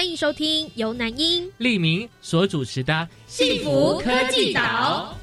[0.00, 2.94] 欢迎收听由南英、利明所主持的
[3.26, 5.14] 《幸福科技岛》。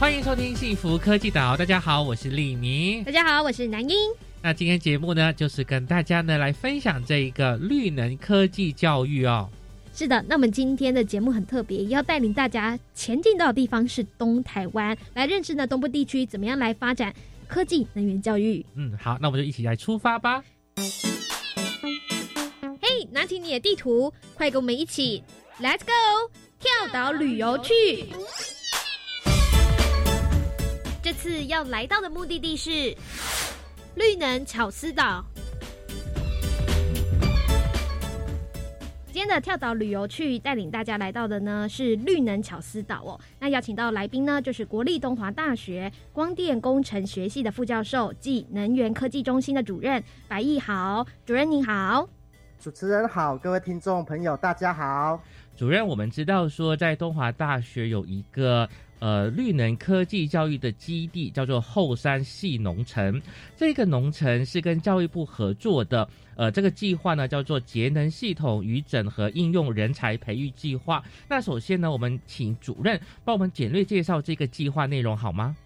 [0.00, 1.54] 欢迎收听《幸福科技岛》。
[1.56, 3.04] 大家好，我是利明。
[3.04, 3.96] 大家好，我是南英。
[4.42, 9.48] 那今天节目呢，就是跟大家呢来分享这一个绿能科技教育哦。
[9.94, 17.14] 是的，那么今天的节目很特别，要带领大家前进到的地方是东台湾，来认识呢东部地区怎么样来发展
[17.48, 18.64] 科技能源教育。
[18.74, 20.42] 嗯，好，那我们就一起来出发吧。
[22.80, 25.22] 嘿，拿起你的地图，快跟我们一起
[25.60, 28.06] ，Let's go，跳岛旅游去。
[31.02, 32.96] 这次要来到的目的地是
[33.94, 35.24] 绿能巧思岛。
[39.26, 43.20] 天的跳岛旅游去带领大家来到的呢是绿能巧思岛哦。
[43.40, 52.08] 那邀请到来宾呢就是国立东华大学光电工程学系的副教授暨能源科技中心的主任白毅豪主任您好，
[52.60, 55.20] 主持人好，各位听众朋友大家好。
[55.56, 58.68] 主任，我们知道说在东华大学有一个。
[58.98, 63.20] 呃，绿能科技教育的基地叫做后山系农城，
[63.56, 66.08] 这个农城是跟教育部合作的。
[66.34, 71.02] 呃，这个计划呢叫做节能系统与整合应用人才培育计划。
[71.28, 75.56] 那首先呢，我们请主任帮我们简略介绍这个计划内容好吗？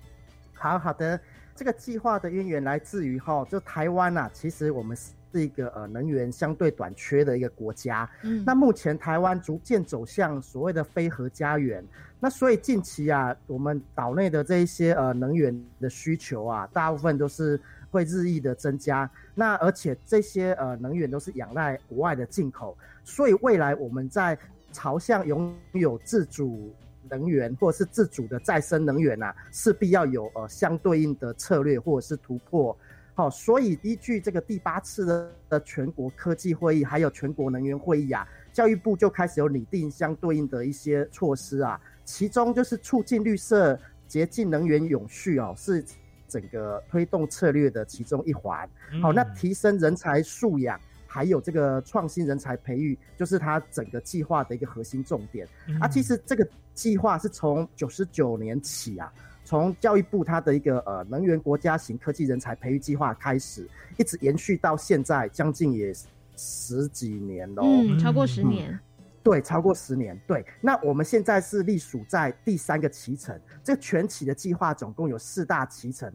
[0.54, 1.20] 好好的，
[1.54, 4.96] 这个计划的渊源来自于哈，就台湾呐，其实我们
[5.38, 8.10] 一个呃能源相对短缺的一个国家。
[8.24, 11.84] 嗯，那目前台湾逐渐走向所谓的非核家园。
[12.18, 17.58] 那所以近期啊，我们岛内的这一些呃能源的需求啊，大部分都是
[17.90, 19.10] 会日益的增加。
[19.34, 24.36] 那而且这些呃能源都是仰赖国外的进口，所以未来我们在
[24.72, 26.74] 朝向拥有自主
[27.08, 32.76] 能源或者是自主的再生能源啊，势必要有呃相对应的策略或者是突破。
[33.20, 41.78] 好，所以依据这个第八次的的全国科技会议，还有全国能源会议啊，教育部就开始有拟定相对应的一些措施啊。
[42.06, 45.84] 其中就是促进绿色、洁净能源永续哦，是
[46.26, 48.66] 整个推动策略的其中一环。
[49.02, 55.46] 好，那提升人才素养，还有这个创新人才培育，就是它整个计划的一个核心重点。
[55.78, 59.12] 啊，其实这个计划是从九十九年起啊，
[59.50, 65.92] 从教育部它的一个呃能源国家型科技人才培育计划开始，一直延续到现在，将近也
[66.36, 67.64] 十几年喽。
[67.64, 68.78] 嗯，超过十年。
[69.24, 70.16] 对，超过十年。
[70.24, 76.12] 对，那我们现在是隶属在第三个期程，这个全期的计划总共有四大期程。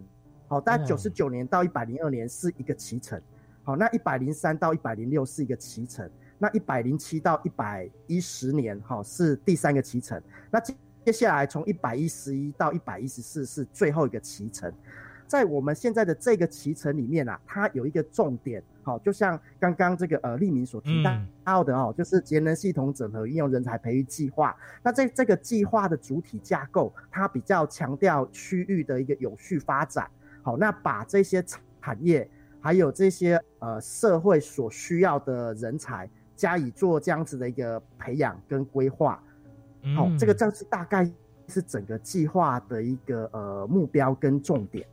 [0.47, 3.22] 好，大概九十九年到一百零二年是一个期程，
[3.63, 10.22] 好，那一百零三到一百零六是一个期程，那一百零七到一百一十年，哈，是第三个期程。
[10.50, 10.73] 那接
[11.05, 14.73] 接下来从一百一十一到一百一十四是最后一个骑程。
[15.27, 21.03] 在我们现在的这个脐橙里面啊，它有一个重点，好，就像刚刚这个呃利民所提
[21.43, 24.55] 到的哦，就是节能系统整合应用人才培育计划。
[24.81, 30.09] 那这这个计划的主体架构，它比较强调区域的一个有序发展。
[30.41, 31.43] 好，那把这些
[31.81, 32.27] 产业
[32.59, 39.22] 还有这些呃社会所需要的人才加以做这样子的一个培养跟规划。
[39.94, 41.09] 好，这个这是大概
[41.47, 44.88] 是整个计划的一个呃目标跟重点。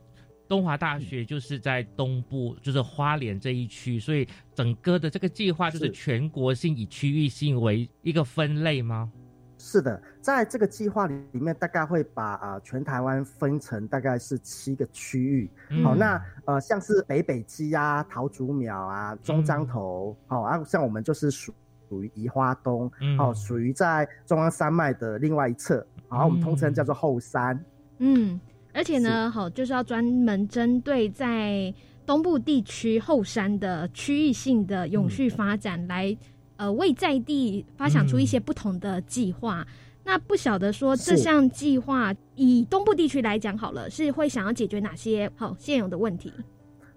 [0.47, 9.11] 东华大学就是在东部，就是花莲这一区，所以整个的这个计划就是全国性以区域性为一个分类吗？
[9.57, 15.49] 是的，在这个计划里里面，大概会把啊全台湾分成大概是七个区域。
[15.81, 21.53] 好，那呃像是北北基啊、桃竹苗啊、中彰头，好啊，像我们就是属
[21.93, 27.63] 属于宜花东，哦，属于在中央山脉的另外一侧，然后，我们通称叫做后山。
[27.99, 28.39] 嗯。
[28.73, 31.71] 而且呢，好，就是要专门针对在
[32.07, 36.17] 东部地区后山的区域性的永续发展，来
[36.55, 39.63] 呃为在地发想出一些不同的计划。
[40.03, 46.33] 那不晓得说这项计划以东部地区来讲好了，是会想要解决哪些好现有的问题？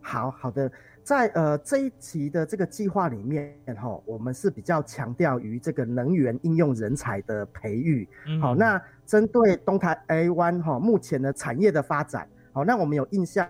[0.00, 0.72] 好好的。
[1.06, 8.08] 在呃这一期的这个计划里面哈，我们是比较强调于这个能源应用人才的培育。
[8.42, 13.48] 好，那针对东台 A 湾哈目前的产业的发展，好，那我们有印象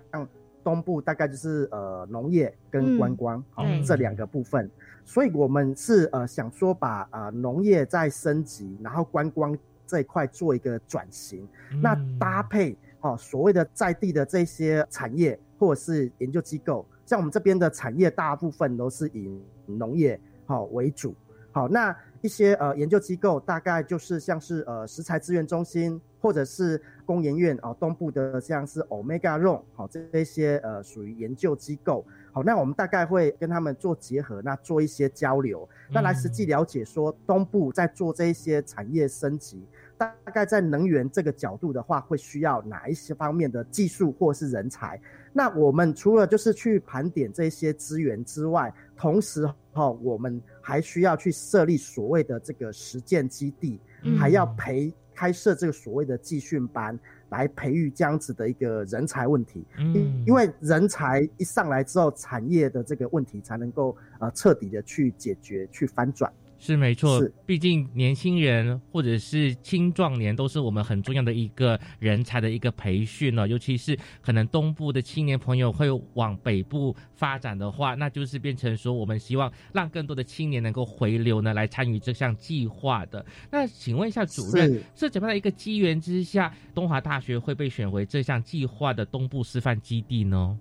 [0.63, 3.43] 东部大概就是呃农业跟观光
[3.83, 4.71] 这两个部分，
[5.07, 9.57] 所以我们是呃想说把呃农业再升级，然后观光
[9.87, 11.49] 这一块做一个转型，
[11.81, 21.15] 那嗯搭配哦所谓的在地的这些产业或者是研究机构，像我们这边的产业大部分都是以农业好、为主，
[21.53, 39.65] 好那一些呃研究机构大概就是像是呃食材资源中心或者是工研院哦东部的像是 Omega r o n 好、这这些呃属于研究机构，好那我们大概会跟他们做结合，那做一些交流，那来实际了解说东部在做这一些产业升级。
[39.99, 45.01] 大概在能源这个角度的话，会需要哪一些方面的技术或是人才？
[45.33, 56.99] 那我们除了就是去盘点这些资源之外，同时哈、我们还需要去设立所谓的这个实践基地，嗯还要培开设这个所谓的技训班，
[57.31, 59.65] 来培育这样子的一个人才问题。
[59.79, 66.33] 因嗯因为人才一上来之后，产业的这个问题才能够呃彻底的去解决、去翻转。
[66.59, 83.25] 是没错，毕竟年轻人或者是青壮年都是我们很重要的一个人才的一个培训呢、尤其是可能东部的青年朋友会往北部发展的话，那就是变成说我们希望让更多的青年能够回流呢，来参与这项计划的。
[83.51, 90.59] 那请问一下主任是，是怎么样的一个机缘之下，东华大学会被选为这项计划的东部示范基地呢？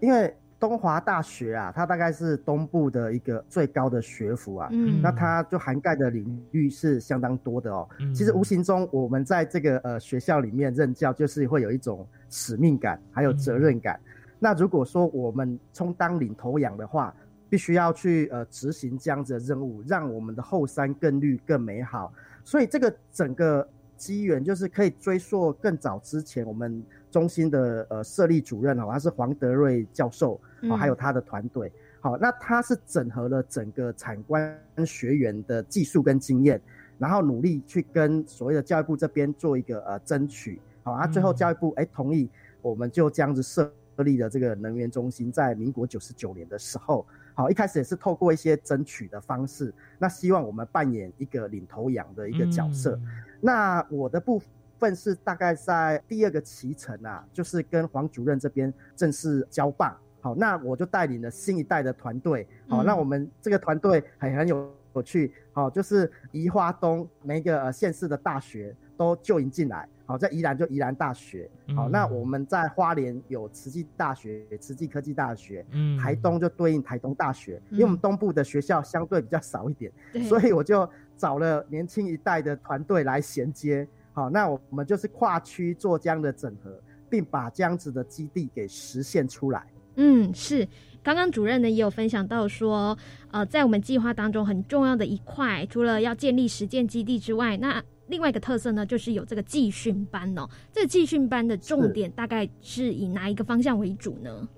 [0.00, 7.88] 因为东华大学啊，它大概是东部的一个最高的学府啊，嗯那它就涵盖的领域是相当多的哦。
[8.00, 14.00] 嗯其实无形中，我们在这个呃学校里面任教，就是会有一种使命感，还有责任感。
[14.40, 17.14] 那如果说我们充当领头羊的话，
[17.48, 22.12] 必须要去呃执行这样子的任务，让我们的后山更绿、更美好。
[22.44, 23.66] 所以这个整个
[23.96, 31.72] 机缘就是可以追溯更早之前，我们中心的呃设立主任哦，他是黄德瑞教授，嗯哦，还有他的团队。
[32.00, 34.56] 好，那他是整合了整个产官
[34.86, 36.60] 学员的技术跟经验，
[36.96, 40.60] 然后努力去跟所谓的教育部这边做一个呃争取。
[40.84, 42.30] 好，啊，最后嗯教育部哎、同意，
[42.62, 47.04] 我们就这样子设立了这个能源中心，在民国九十九年的时候，
[47.34, 52.94] 好，一开始也是透过一些争取的方式，那希望我们扮演一个领头羊的一个角色。
[52.94, 53.02] 嗯
[53.40, 54.42] 那我的部
[54.78, 59.96] 分是大概在第二个期程啊，就是跟黄主任这边正式交棒。
[60.20, 62.46] 好，那我就带领了新一代的团队。
[62.68, 65.32] 好，嗯那我们这个团队很很有有趣。
[65.52, 69.88] 好，就是宜花东每一个呃县市的大学都就营进来。
[70.06, 71.48] 好，在宜兰就宜兰大学。
[71.76, 75.64] 好，嗯那我们在花莲有慈济大学、慈济科技大学。
[75.70, 79.92] 嗯台东就对应台东大学，因为我们东部的学校相对比较少一点，
[80.24, 83.86] 所以我就找了年轻一代的团队来衔接。
[84.18, 86.76] 好，那我们就是跨区做这样的整合，
[87.08, 89.64] 并把这样子的基地给实现出来。
[89.94, 90.66] 嗯，是。
[91.04, 92.98] 刚刚主任呢也有分享到说，
[93.30, 100.48] 呃，在我们计划当中很重要的一块，除了要建立实践基地之外，那另外一个特色呢，就是有这个技训班哦。
[100.72, 104.48] 这个技训班的重点大概是以哪一个方向为主呢？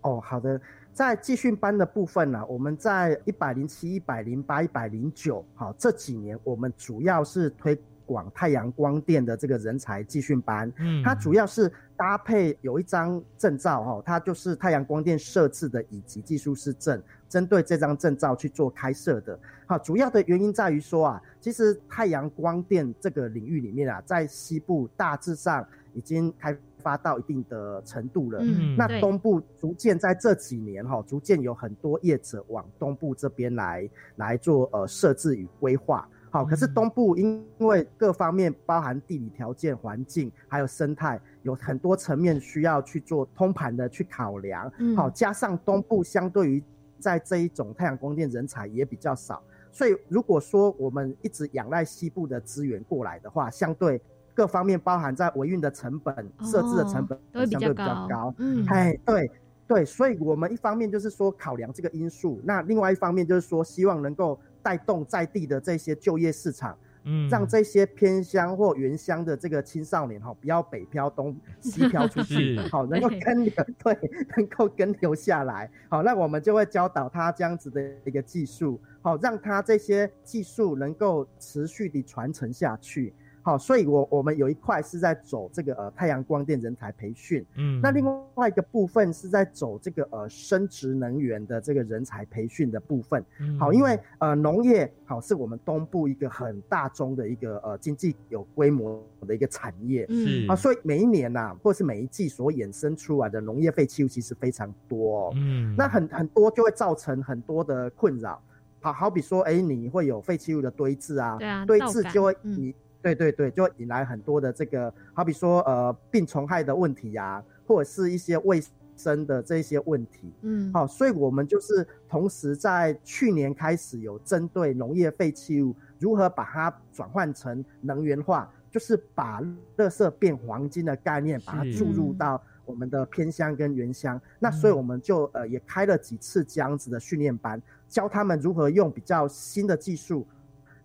[0.00, 0.60] 哦，好的，
[0.92, 10.72] 在技训班的部分呢、我们在一百零七、一百零八、一百零九，好这几年我们主要是推广太阳光电的这个人才集训班。
[10.78, 19.38] 嗯它主要是搭配有一张证照哈，它就是太阳光电设置的乙级技术师证，针对这张证照去做开设的。
[19.66, 28.40] 好，主要的原因在于说啊，其实太阳光电这个领域里面啊，在西部大致上已经开发到一定的程度了。
[28.42, 36.06] 嗯那对东部逐渐在这几年哈，逐渐有很多业者往东部这边来来做呃设置与规划。
[36.34, 44.68] 好，可是嗯东部因为各方面包含地理条件、环境还有生态，有很多层面需要去做通盘的去考量。
[44.78, 46.60] 嗯好，加上东部相对于
[46.98, 54.02] 在这一种太阳光电人才也比较少，所以如果说我们一直仰赖西部的资源过来的话，相对
[54.34, 56.12] 各方面包含在维运的成本、
[56.42, 58.34] 设置的成本哦都会相对比较高高。
[58.38, 59.30] 嗯哎，对
[59.68, 73.52] 对，所以我们一方面就是说考量这个因素，那另外一方面就是说希望能够带动在地的这些就业市场，嗯让这些偏乡或原乡的这个青少年哈，不要北漂东 西漂出去是，好能够跟留
[73.84, 73.98] 对，
[74.36, 75.70] 能够跟留下来。
[75.90, 83.12] 好，那我们就会教导他这样子的一个技术，好，让他这些技术能够持续的传承下去。
[83.44, 88.02] 好，所以我我们有一块是在走这个呃太阳光电人才培训，嗯，那另
[88.36, 93.22] 外一个部分是在走这个呃生殖能源的这个人才培训的部分。
[93.60, 108.42] 好，因为呃农业好是我们东部一个很大宗的一个呃经济有规模的一个产业，嗯啊，所以每一年呐，或是每一季所衍生出来的农业废弃物其实非常多，嗯，那很很多就会造成很多的困扰。
[108.80, 112.74] 好好比说，哎，你会有废弃物的堆置啊，对啊，堆置就会你。
[113.04, 118.62] 对对对，就引来很多的这个，好比说呃病虫害的问题呀，或者是一些卫
[118.96, 120.32] 生的这些问题。
[120.40, 129.42] 嗯，好，所以我们就是同时在去年开始有针对农业废弃物如何把它转换成能源化，就是把
[129.76, 134.18] 垃圾变黄金的概念，把它注入到我们的偏乡跟原乡。
[134.38, 140.26] 那所以我们就呃也开了几次这样子的训练班，教他们如何用比较新的技术。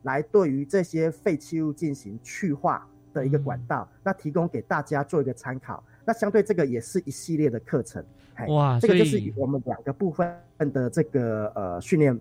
[0.04, 5.84] 来对于这些废弃物进行去化的一个管道，那提供给大家做一个参考。
[6.06, 8.04] 那相对这个也是一系列的课程，
[8.48, 10.28] 哇，这个就是我们两个部分
[10.58, 12.20] 的这个呃训练，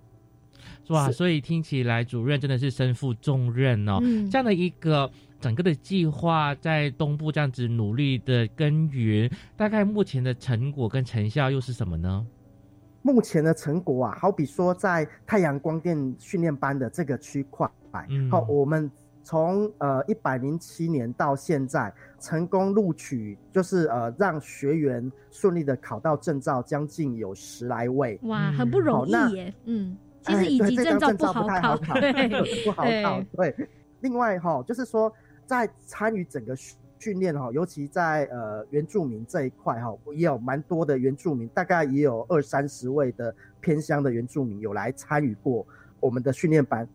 [0.88, 3.98] 哇，所以听起来主任真的是身负重任哦。
[4.30, 12.26] 这样的一个整个的计划在东部这样子努力的耕耘，大概目前的成果跟成效又是什么呢？
[13.02, 17.70] 目前的成果啊，好比说在太阳光电训练班的这个区块，
[18.30, 18.90] 好，我们
[19.22, 29.54] 从呃一百零七年到现在，成功录取就是呃让学员顺利的考到证照，将近有十来位，哇，很不容易耶。
[29.64, 33.22] 嗯，其实以及证照 不好考，对，不好考。
[33.36, 33.68] 对，
[34.00, 35.12] 另外哈，就是说
[35.46, 36.54] 在参与整个。
[36.56, 36.77] 训
[37.18, 45.66] 练哈，尤其在呃原住民这一块哈，也有蛮多的原住民，大概也有二三十位的偏乡的原住民有来参与过
[46.00, 46.88] 我们的训练班。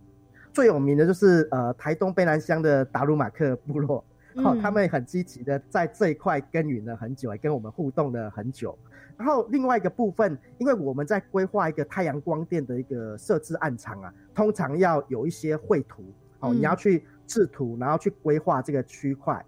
[0.52, 4.04] 最有名的就是呃台东卑南乡的达鲁马克部落，
[4.36, 8.78] 好，他们很积极的在这一块耕耘了很久，跟我们互动了很久。
[9.18, 16.04] 然后另外一个部分，因为我们在规划一个太阳光电的一个设置暗场啊，通常要有一些绘图，
[16.40, 19.44] 哦，你要去制图，然后去规划这个区块。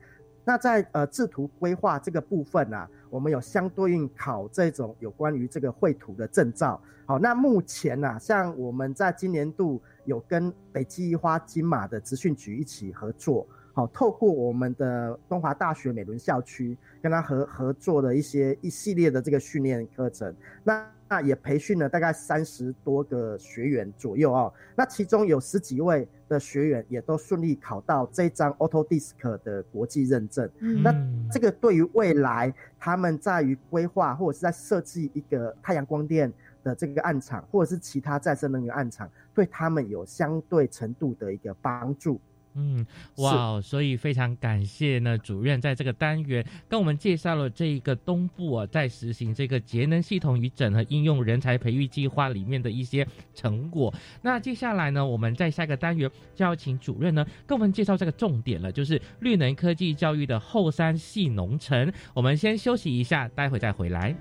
[0.46, 6.80] 那在呃制图规划这个部分呢，我们有相对应考这种有关于这个绘图的证照。
[7.08, 20.34] 好，那目前呢，像我们在今年度有跟北基花金马的资讯局一起合作，好，透过我们的东华大学美伦校区跟他合合作的一些一系列的这个训练课程。
[20.64, 29.12] 那那也培训了大概三十多个学员左右哦，那其中有十几位的学员也都顺利考到这张 AutoDisc
[29.44, 30.50] 的国际认证。
[30.82, 30.96] 那
[31.30, 36.32] 这个对于未来他们在于规划或者是在设计一个太阳光电
[36.64, 42.22] 的这个暗场，或者是其他再生能源暗场，对他们有相对程度的一个帮助。
[42.58, 42.86] 嗯，
[43.18, 53.94] 哇，所以非常感谢呢，主任在这个单元跟我们介绍了这一个东部啊，在实行这个节能系统与整合应用人才培育计划里面的一些成果。
[54.22, 61.92] 那接下来呢，我们在下个单元就要请主任呢跟我们介绍这个重点了，就是绿能科技教育的后山系农城。
[62.14, 64.16] 我们先休息一下，待会再回来。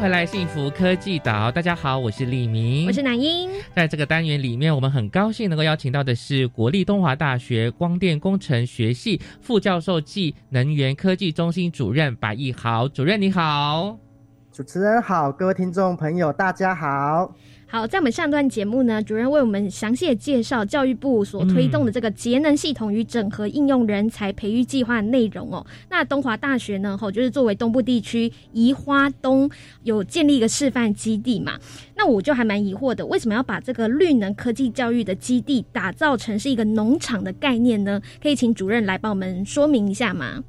[0.00, 3.50] 回来幸福科技岛，大家好，我是李明，我是南英。
[3.74, 13.98] 在这个单元里面，我们很高兴能够邀请到的是国立东华大学光电工程学系副教授暨能源科技中心主任白义豪主任，你好。
[14.52, 17.34] 主持人好，各位听众朋友，大家好。
[17.70, 25.66] 好，在我们上段节目呢，主任为我们详细的介绍教育部所推动的这个节能系统与整合应用人才培育计划内容哦。
[25.90, 29.50] 那东华大学呢，吼，就是作为东部地区宜花东
[29.82, 31.58] 有建立一个示范基地嘛。
[31.94, 38.00] 那我就还蛮疑惑的，为什么要把这个绿能科技教育的基地打造成是一个农场的概念呢？
[38.22, 40.42] 可以请主任来帮我们说明一下吗？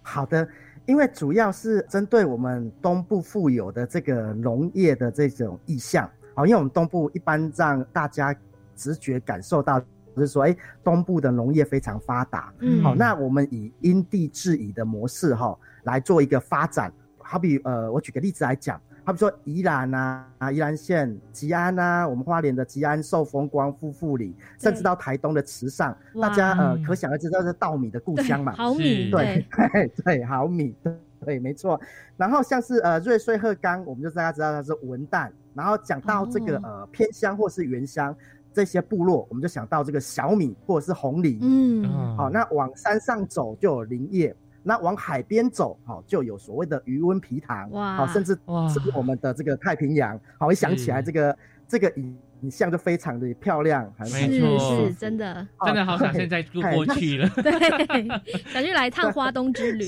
[0.00, 0.48] 好的。
[0.86, 8.34] 因为主要是针对我们东部富有的这个农业的这种意向，好，因为我们东部一般让大家
[8.74, 9.86] 直觉感受到，就
[10.20, 18.80] 是说，哎，东部的农业非常发达，嗯，好，那我们以因地制宜的模式哈来做一个发展，好比呃，我举个例子来讲。
[19.06, 30.74] 好比说宜兰啊，啊宜兰县吉安啊，我们花莲的吉安寿丰光夫妇里，甚至到台东的池上，大家呃可想而知，这是稻米的故乡嘛，好米，对对 对，好米，
[31.22, 31.78] 对，没错。
[32.16, 35.30] 然后像是呃瑞穗鹤冈，我们就大家知道它是文旦。
[35.54, 38.14] 然后讲到这个呃偏乡或是原乡
[38.52, 41.38] 这些部落，我们就想到这个小米或者是红梨。
[41.42, 47.70] 嗯，好，那往山上走就有林业，那往海边走，好就有所谓的渔温皮塘。
[47.70, 50.18] 哇，好，甚至是我们的这个太平洋。
[50.38, 53.90] 好，一想起来这个这个影影像就非常的漂亮。
[54.12, 57.28] 没错，是真的，真的好想现在就过去了。
[57.36, 58.08] 对，
[58.52, 59.86] 想去来趟花东之旅，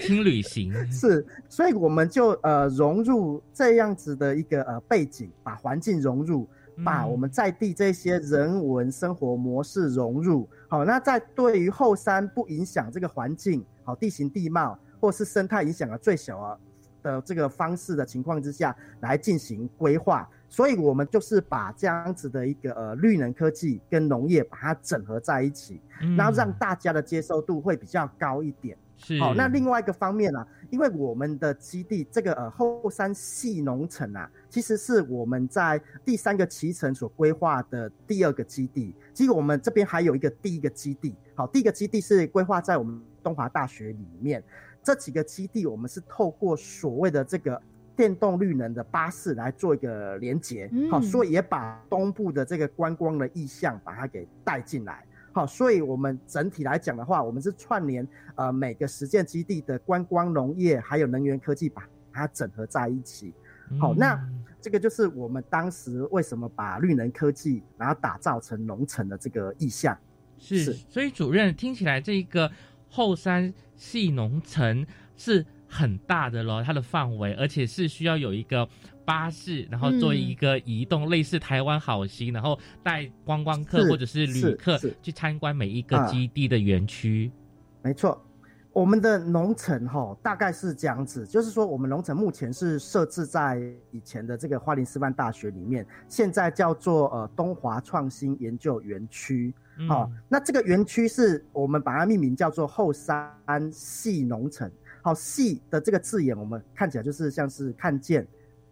[0.00, 0.72] 轻旅行。
[0.92, 6.48] 是，所以我们就呃融入这样子的一个呃背景，把环境融入。
[6.84, 16.56] 把我们在地这些人文生活模式融入，好，那在对于后山不影响这个环境，好地形地貌或是生态影响的最小啊
[17.02, 25.80] 的这个方式的情况之下来进行规划，所以我们就是把这样子的一个呃绿能科技跟农业把它整合在一起，
[26.16, 28.76] 然后让大家的接受度会比较高一点。
[29.00, 38.92] 是好，那另外一个方面呢，因为我们的基地这个呃后山系农城啊，其实是我们在第三个骑程所规划的第二个基地。
[39.14, 44.42] 其实我们这边还有一个第一个基地，好，第一个基地是规划在我们东华大学里面。
[44.82, 47.60] 这几个基地，我们是透过所谓的这个
[47.98, 55.04] 电动绿能的巴士来做一个连接，好，所以也把东部的这个观光的意向把它给带进来。
[55.32, 63.34] 好，所以我们整体来讲的话，我们是串联呃每个实践基地的观光、农业还有能源科技，把它整合在一起。
[63.80, 64.16] 好，那
[64.60, 69.98] 这个就是我们当时为什么把绿能科技然后打造成农城的这个意向。
[70.38, 72.48] 是，所以主任听起来这一个
[72.88, 74.86] 后山系农城
[75.16, 78.68] 是很大的咯，它的范围，而且是需要有一个。
[79.08, 87.32] 巴士，然后做一个移动，类似台湾好行，然后带观光客或者是旅客去参观每一个基地的园区。
[87.80, 88.22] 没错，
[88.70, 93.58] 我们的农城哈大概是这样子，就是说我们农城目前是设置在
[93.92, 99.54] 以前的这个花莲师范大学里面，现在叫做呃东华创新研究园区。
[99.88, 103.32] 好，那这个园区是我们把它命名叫做后山
[103.72, 104.70] 系农城。
[105.08, 108.26] 好，系的这个字眼，我们看起来就是像是看见。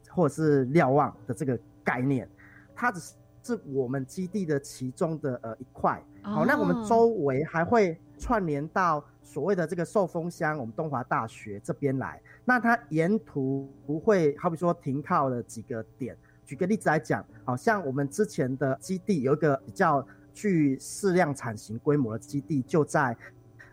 [0.08, 2.26] 或者是瞭望的这个概念，
[2.74, 3.12] 它只是
[3.42, 6.02] 是我们基地的其中的呃一块。
[6.22, 12.18] 好，那我们周围还会串联到所谓的这个寿丰乡，我们东华大学这边来。
[12.46, 16.16] 那它沿途不会好比说停靠的几个点。
[16.46, 23.14] 举个例子来讲，好像我们之前的基地有一个比较具适量产型规模的基地，就在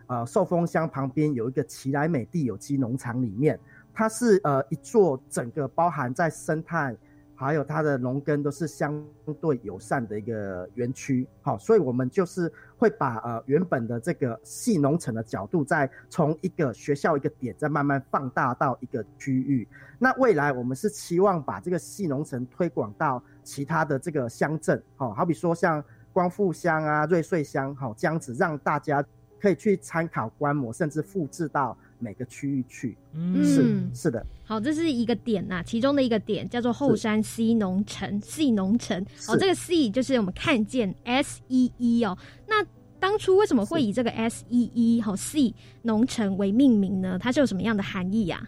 [0.06, 3.58] 呃寿丰乡旁边有一个奇莱美地有机农场里面。
[3.96, 6.96] 它是呃一座整个包含在生态，
[7.36, 9.00] 还有它的农耕都是相
[9.40, 19.68] 对友善的一个园区，好，所以我们就是会把呃原本的这个细农城的角度，再从一个学校一个点，再慢慢放大到一个区域。
[19.96, 29.04] 那未来我们是期望把这个细农城推广到其他的这个乡镇，好，好比说像光复乡啊、瑞穗乡，好这样子，让大家
[29.44, 31.76] 可以去参考观摩，甚至复制到。
[32.00, 42.62] 每个区域去，嗯，是是的，好，这是一个点呐，其中的一个点叫做后山 C 农城，C 农城，哦，这个 C 就是我们看见 S E E 哦，那
[43.00, 47.18] 当初为什么会以这个 S E E 和 C 农城为命名呢？
[47.18, 48.46] 它是有什么样的含义呀？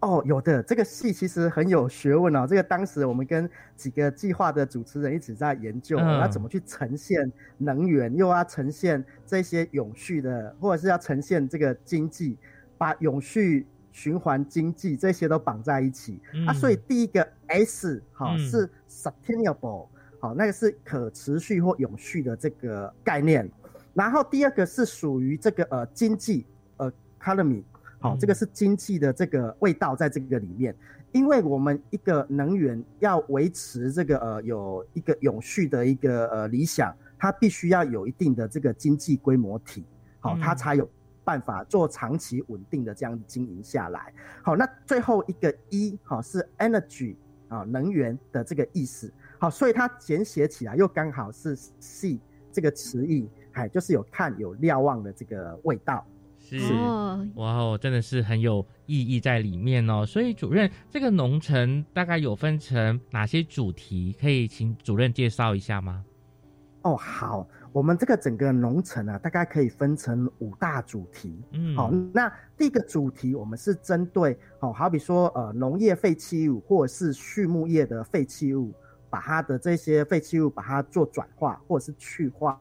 [0.00, 2.46] 哦，有的，这个戏其实很有学问哦。
[2.46, 12.36] 这个当时我们跟几个计划的主持人一直在研究，要怎么去呈现能源，又要呈现这些永续的，或者是要呈现这个经济。
[12.78, 19.86] 把永续循环经济这些都绑在一起啊，所以第一个 S 好是 sustainable
[20.18, 23.46] 好，那个是可持续或永续的这个概念。
[23.92, 26.46] 然后第二个是属于这个呃经济
[26.78, 27.62] 呃 economy
[28.00, 30.74] 好，这个是经济的这个味道在这个里面。
[31.12, 39.84] 因为我们一个能源要维持这个呃有一个永续的一个呃理想，它必须要有一定的这个经济规模体。
[40.18, 40.88] 好，它才有。
[41.22, 47.14] 办法做长期稳定的这样经营下来，好，那最后一个一好是 energy
[47.46, 52.18] 啊能源的这个意思，好，所以它简写起来又刚好是 C
[52.50, 56.04] 这个词义，哎，就是有看有瞭望的这个味道，
[56.58, 56.72] 是
[57.34, 60.04] 哇哦，真的是很有意义在里面哦。
[60.04, 64.16] 所以主任，这个农城大概有分成哪些主题？
[64.20, 66.04] 可以请主任介绍一下吗？
[66.82, 67.46] 哦，好。
[67.72, 71.40] 我们这个整个农城啊，大概可以分成五大主题。
[71.52, 78.74] 嗯，好，那第一个主题我们是针对，哦好比说呃农业废弃物或者是畜牧业的废弃物，
[79.08, 82.60] 把它的这些废弃物把它做转化或者是去化。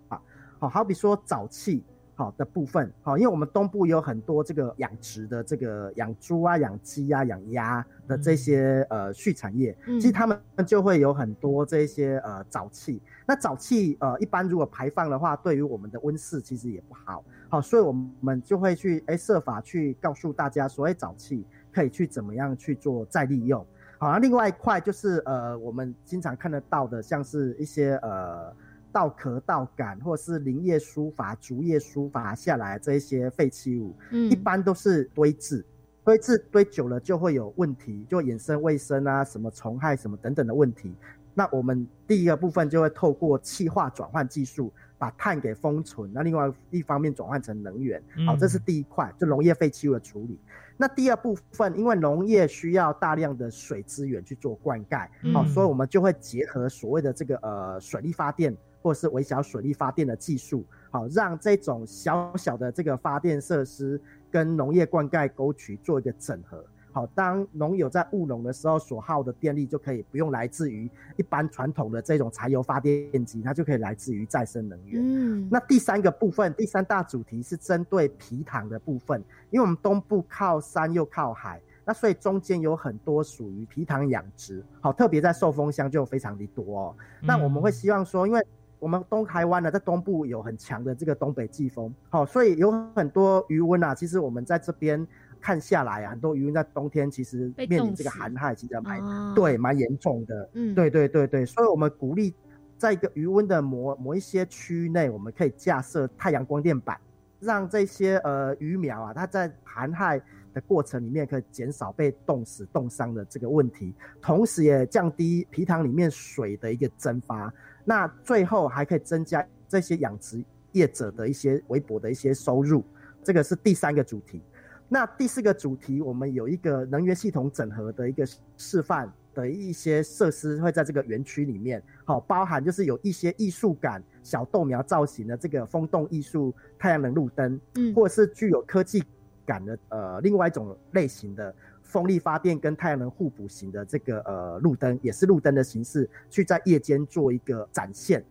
[0.60, 1.84] 好好比说沼气，
[2.20, 13.02] 好的部分，好，因为我们东部有很多这个养殖的这个养猪啊、养鸡啊、养鸭的这些呃畜产业，其实他们就会有很多这些呃沼气。
[13.26, 23.66] 那沼气呃一般如果排放的话，对于我们的温室其实也不好，好，所以我们就会去哎设法去告诉大家，所谓沼气可以去怎么样去做再利用。
[23.98, 28.54] 好，那另外一块就是呃我们经常看得到的，像是一些呃。
[29.00, 35.66] 稻壳、稻杆，或是林业疏伐、竹叶疏伐下来这一些废弃物，嗯，一般都是堆置，
[36.04, 40.94] 堆置堆久了就会有问题，就衍生卫生啊、什么虫害什么等等的问题。
[41.34, 48.04] 那我们第一个部分就会透过气化转换技术，把碳给封存，那另外一方面转换成能源。
[48.28, 50.38] 好，这是第一块，就农业废弃物的处理。
[50.76, 58.54] 那第二部分，因为农业需要大量的水资源去做灌溉，好，所以我们就会结合所谓的这个呃水力发电。
[58.82, 64.00] 或是微小水力发电的技术，好让这种小小的这个发电设施
[64.32, 75.02] 跟农业灌溉沟渠做一个整合，好，当农友在务农的时候所耗的电力就可以不用来自于一般传统的这种柴油发电机，它就可以来自于再生能源。
[75.04, 86.96] 嗯，那第三个部分，第三大主题是针对皮糖的部分，因为我们东部靠山又靠海，那所以中间有很多属于皮糖养殖，好，特别在寿丰乡就非常的多哦。
[87.22, 88.44] 那我们会希望说，因为
[88.80, 93.94] 我们东台湾呢，在东部有很强的这个东北季风，好，所以有很多余温啊。
[93.94, 95.06] 其实我们在这边
[95.42, 100.50] 看下来啊，很多余温在冬天其实面临这个寒害，其实蛮对蛮严重的。
[100.54, 102.34] 嗯，对对对对，所以我们鼓励
[102.78, 106.98] 在一个余温的某某一些区域内，我们可以架设太阳光电板，
[107.42, 110.22] 让这些呃鱼苗啊，它在寒害
[110.54, 117.54] 的过程里面可以减少被冻死、冻伤的这个问题，同时也降低皮塘里面水的一个蒸发。
[117.86, 122.84] 那最后还可以增加这些养殖业者的一些微薄的一些收入，
[123.24, 124.42] 这个是第三个主题。
[124.88, 128.26] 那第四个主题，我们有一个能源系统整合的一个
[128.58, 139.04] 示范的一些设施会在这个园区里面，好，包含就是有一些艺术感小豆苗造型的这个风洞艺术太阳能路灯，嗯，或者是具有科技
[139.46, 141.54] 感的呃另外一种类型的。
[141.90, 148.24] 风力发电跟太阳能互补型的这个呃路灯，也是路灯的形式，去在夜间做一个展现。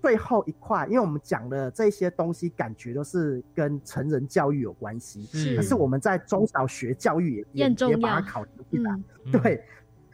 [0.00, 5.54] 最后一块，因为我们讲的这些东西，感觉都是跟成人教育有关系，是。
[5.54, 8.98] 可是我们在中小学教育也也把它考进来，
[9.30, 9.62] 对。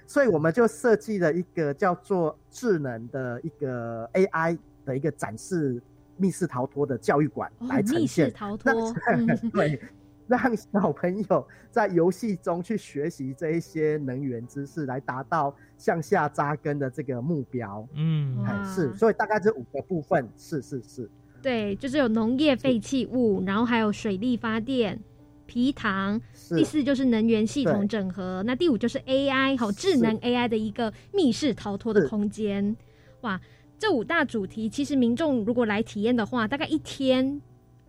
[0.06, 5.80] 所以我们就设计了一个叫做智能的一个 AI 的一个展示
[6.16, 8.26] 密室逃脱的教育馆来呈现。
[8.26, 8.94] 密室逃脱，
[9.52, 9.80] 对。
[10.28, 17.84] 让小朋友在游戏中去学习这一些能源知识，来达到向下扎根的这个目标。
[17.94, 21.10] 嗯，是，所以大概这五个部分，是是是。
[21.40, 25.00] 对，就是有农业废弃物，然后还有水力发电、
[25.46, 26.20] 皮糖。
[26.50, 32.76] 第四就是能源系统整合，那第五就是 AI，好，智能 AI 的一个密室逃脱的空间。
[33.22, 33.40] 哇，
[33.78, 37.40] 这五大主题，其实民众如果来体验的话，大概一天。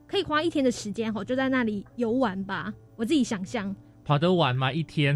[0.09, 2.73] 可以花一天的时间哈，就在那里游玩吧。
[2.95, 4.71] 我自己想象，跑得完吗？
[4.71, 5.15] 一天？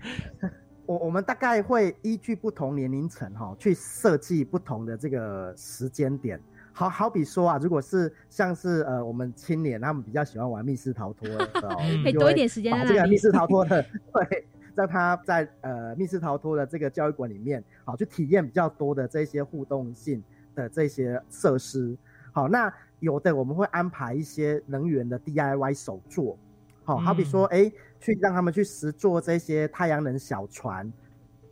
[0.84, 6.38] 我我们大概会依据不同年龄层哈，去设计不同的这个时间点。
[6.74, 11.26] 好好比说啊，如果是像是呃我们青年，他们比较喜欢玩密室逃脱，
[12.04, 20.22] 可以多一点时间把这个密室逃脱的， 对，让他在呃密室逃脱的这个教育馆里面，好去体验比较多的这些互动性
[20.54, 21.96] 的这些设施。
[22.30, 22.70] 好，那。
[23.00, 26.36] 有的我们会安排一些能源的 DIY 手作，
[26.84, 30.92] 好，好比说，哎，去让他们去实做这些太阳能小船，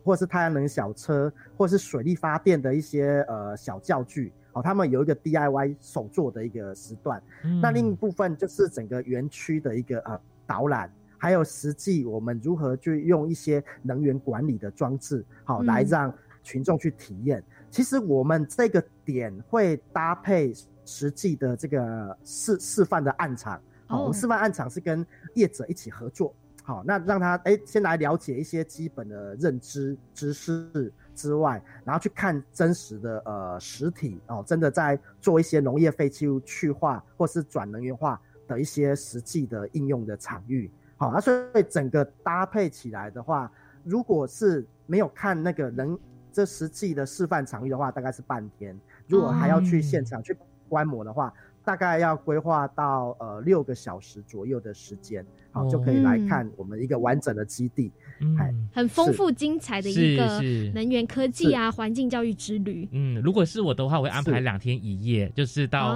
[0.03, 7.21] 或是太阳能小车，或是水力发电的一些呃小教具，好，他们有一个 DIY 手作的一个时段。
[7.61, 17.41] 那另一部分就是整个园区的一个呃导览，还有实际我们如何去用一些能源管理的装置，好，来让群众去体验。
[17.71, 20.53] 其实我们这个点会搭配。
[20.87, 43.51] 实际的这个示示范的案场，好，我们示范案场是跟业者一起合作，好，那让他哎先来了解一些基本的认知知识之外，然后去看真实的呃实体哦，真的在做一些农业废弃物去化或是转能源化的一些实际的应用的场域，好，那所以整个搭配起来的话，
[43.83, 45.99] 如果是没有看那个人
[46.31, 50.33] 这实际的示范场域的话，大概是半天，如果还要去现场去。
[50.69, 55.25] 观摩的话，大概要规划到呃六个小时左右的时间，
[55.57, 60.41] 好就可以来看我们一个完整的基地，嗯，很丰富精彩的一个
[60.73, 62.87] 能源科技啊环境教育之旅。
[62.91, 65.95] 嗯，如果是我的话，我会安排两天一夜，就是到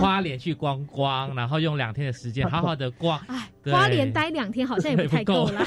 [0.00, 3.18] 花莲去观光，然后用两天的时间 好好的逛。
[3.26, 5.64] 哎，花莲待两天好像也不太够了。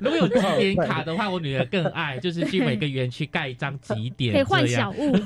[0.00, 5.16] 如果有几点卡的话，我女儿更爱，就是去每个园区盖一张几 点，可以换小物。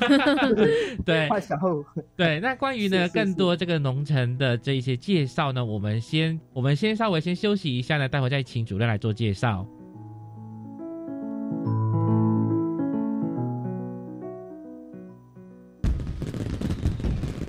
[1.04, 1.84] 对，换小物。
[2.16, 9.66] 对，那关于呢更多这个农城的这一些介绍呢，我们先我们先稍微先休息一下呢，待会再请主任来做介绍。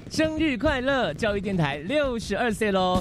[0.10, 1.14] 生日快乐！
[1.14, 3.00] 教育电台六十二岁喽。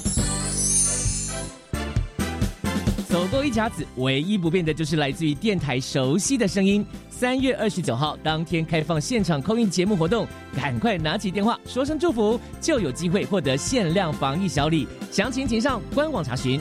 [3.08, 6.84] 走过一甲子，唯一不变的就是来自于电台熟悉的声音。
[7.18, 14.86] 三月二十九号当天开放现场空运节目活动，赶快拿起电话说声祝福，就有机会获得限量防疫小礼。
[15.10, 16.60] 详情请上官网查询。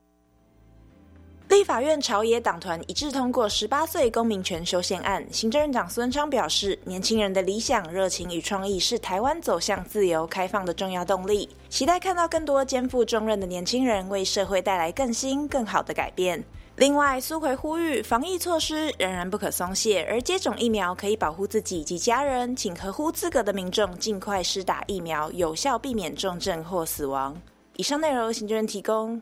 [1.51, 5.21] 立法院朝野党团一致通过十八岁公民权修宪案。
[5.33, 16.41] 行政院长孙昌表示，年轻人的理想、热情与创意是台湾走向自由开放的重要动力，期待看到更多肩负重任的年轻人为社会带来更新、更好的改变。
[16.77, 27.35] 另外，苏奎呼吁，防疫措施仍然不可松懈，而接种疫苗可以保护自己及家人，请合乎资格的民众尽快施打疫苗，有效避免重症或死亡。
[27.75, 29.21] 以上内容，行政院提供。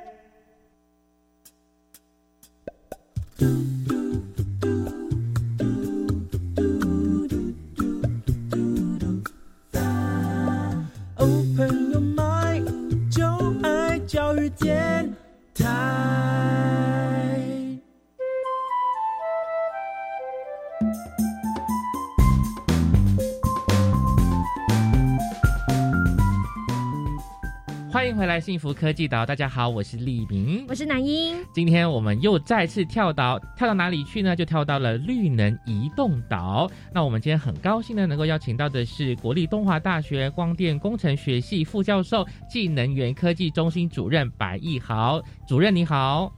[28.21, 29.25] 回来，幸福科技岛。
[29.25, 31.43] 大家好，我是立明，我是南英。
[31.51, 34.35] 今天我们又再次跳岛，跳到哪里去呢？
[34.35, 36.69] 就跳到了绿能移动岛。
[36.93, 46.31] 那我们今天很高兴呢，能够邀请到的是国立东华大学光电工程学系副教授暨能源科技中心主任白义豪主任，你好。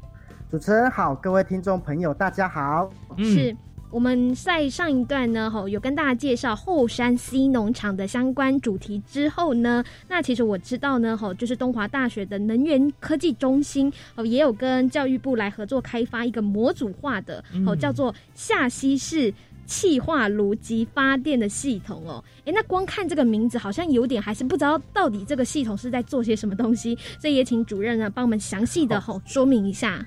[0.49, 2.89] 主持人好，各位听众朋友，大家好。
[3.17, 3.53] 是。
[3.93, 19.31] 我们在上一段呢，吼有跟大家介绍后山 C 农场的相关主题之后呢，那其实我知道呢，吼就是东华大学的能源科技中心哦，也有跟教育部来合作开发一个模组化的哦，叫做下溪式
[19.67, 22.23] 气化炉及发电的系统哦。
[22.45, 30.03] 哎，那光看这个名字好像有点还是不知道到底这个系统是在做些什么东西，所以也请主任呢帮我们详细的吼说明一下。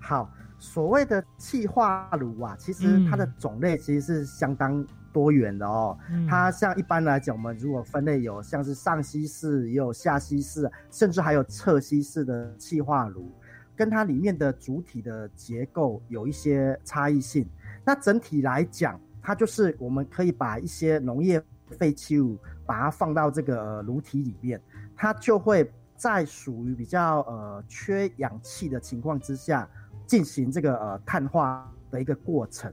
[0.00, 0.28] 好。
[0.76, 5.96] 所谓的气化炉啊，其实它的种类其实是相当多元的哦。
[6.28, 13.32] 它像一般来讲，我们如果分类有像是上吸式，也有下吸式，甚至还有侧吸式的气化炉，
[13.74, 17.48] 跟它里面的主体的结构有一些差异性。
[17.82, 21.42] 那整体来讲，它就是我们可以把一些农业
[21.78, 22.36] 废弃物
[22.66, 24.60] 把它放到这个炉体里面，
[24.94, 29.66] 它就会在属于比较呃缺氧气的情况之下。
[30.06, 32.72] 进行这个呃碳化的一个过程，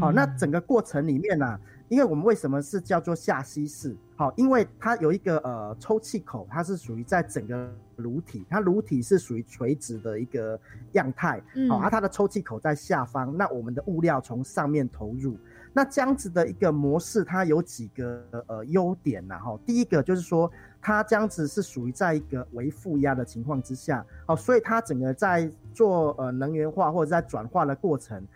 [0.00, 3.96] 好，那整个过程里面呢，因为我们为什么是叫做下吸式？
[4.16, 10.58] 好，因为它有一个呃抽气口，它是属于在整个炉体，它炉体是属于垂直的一个
[10.92, 15.36] 样态，好，而它的抽气口在下方，那我们的物料从上面投入，
[15.72, 20.50] 那这样子的一个模式，它有几个呃优点呐，哈，第一个就是说。
[20.80, 28.26] 它这样子是属于在一个为负压的情况之下，好，所以它整个在做呃能源化或者在转化的过程，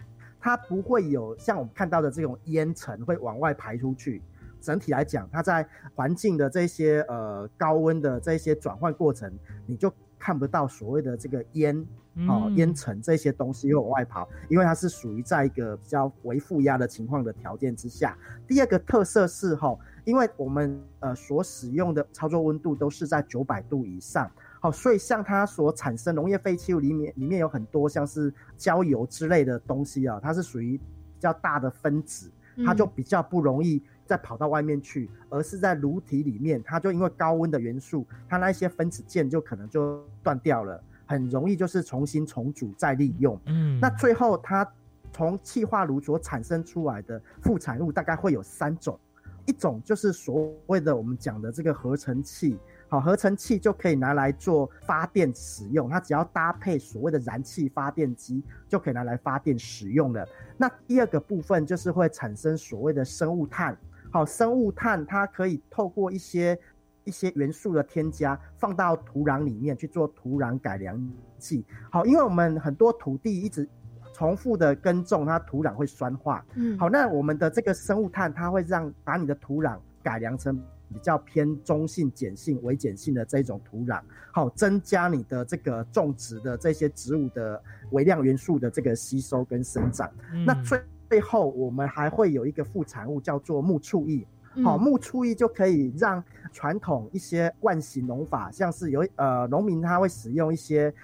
[0.40, 4.22] 它不会有像我们看到的这种烟尘会往外排出去。
[4.60, 9.30] 整体来讲，它在环境的这些呃高温的这些转换过程，
[9.66, 11.86] 你就看不到所谓的这个烟
[12.26, 18.16] 哦烟尘这些东西会往外跑，因为它是属于在一个比较为负压的情况的条件之下。
[18.48, 32.30] 第二个特色是哈，因为我们呃所使用的操作温度都是在九百度以上，好，所以像它所产生农业废弃物里面里面有很多像是焦油之类的东西啊，它是属于比较大的分子，
[32.64, 33.82] 它就比较不容易。
[34.06, 43.40] 再跑到外面去，而是在炉体里面，它就因为高温的元素，它那一些分子键就可能就断掉了，很容易就是重新重组再利用。
[43.46, 44.70] 嗯，那最后它
[45.10, 49.00] 从气化炉所产生出来的副产物大概会有三种，
[49.46, 60.26] 一种就是所谓的我们讲的这个合成器，好，合成器就可以拿来做发电使用，它只要搭配所谓的燃气发电机就可以拿来发电使用了。
[60.56, 63.76] 那第二个部分就是会产生所谓的生物碳。
[64.10, 66.58] 好，生物碳它可以透过一些
[67.02, 71.64] 一些元素的添加，放到土壤里面去做土壤改良剂。
[71.90, 73.68] 好，因为我们很多土地一直
[74.14, 76.42] 重复的耕种，它土壤会酸化。
[76.54, 80.56] 嗯，好，那我们的这个生物炭，它会让把你的土壤改良成
[80.88, 84.00] 比较偏中性、碱性、微碱性的这种土壤，
[84.32, 90.08] 好，增加你的这个种植的这些植物的微量元素的这个吸收跟生长。
[90.46, 94.26] 那最最后，我们还会有一个副产物叫做木醋液。
[94.62, 96.22] 好，木醋液就可以让
[96.52, 100.94] 传统一些惯性农法，像是有呃农民他会使用一些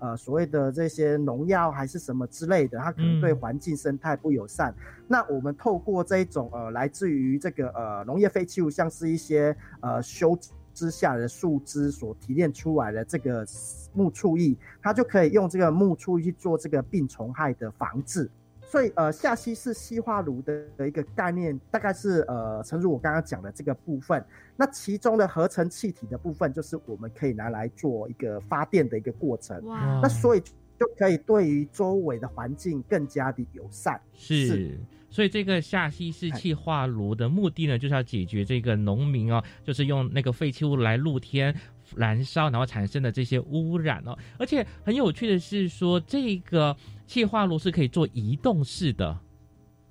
[0.00, 4.74] 呃所谓的这些农药还是什么之类的，它可能对环境生态不友善。
[5.06, 10.36] 那我们透过这一种呃来自于这个呃农业废弃物，像是一些呃修
[10.72, 13.46] 枝下的树枝所提炼出来的这个
[13.92, 18.30] 木醋液，它就可以用这个木醋去做这个病虫害的防治。
[18.70, 24.24] 所以，呃，下稀式气化炉的的一个概念，大概是呃，诚如我刚刚讲的这个部分。
[24.56, 29.60] 那其中的合成气体的部分，就是我们可以拿来做一个发电的一个过程。
[29.64, 29.98] 哇！
[30.00, 34.00] 那所以就可以对于周围的环境更加的友善。
[34.14, 34.78] 是。
[35.12, 41.52] 所以这个下稀式气化炉的目的呢，就是要解决这个农民哦，就是用那个废弃物来露天
[41.96, 44.16] 燃烧，然后产生的这些污染哦。
[44.38, 46.76] 而且很有趣的是说，这个
[47.06, 49.18] 气化炉是可以做移动式的。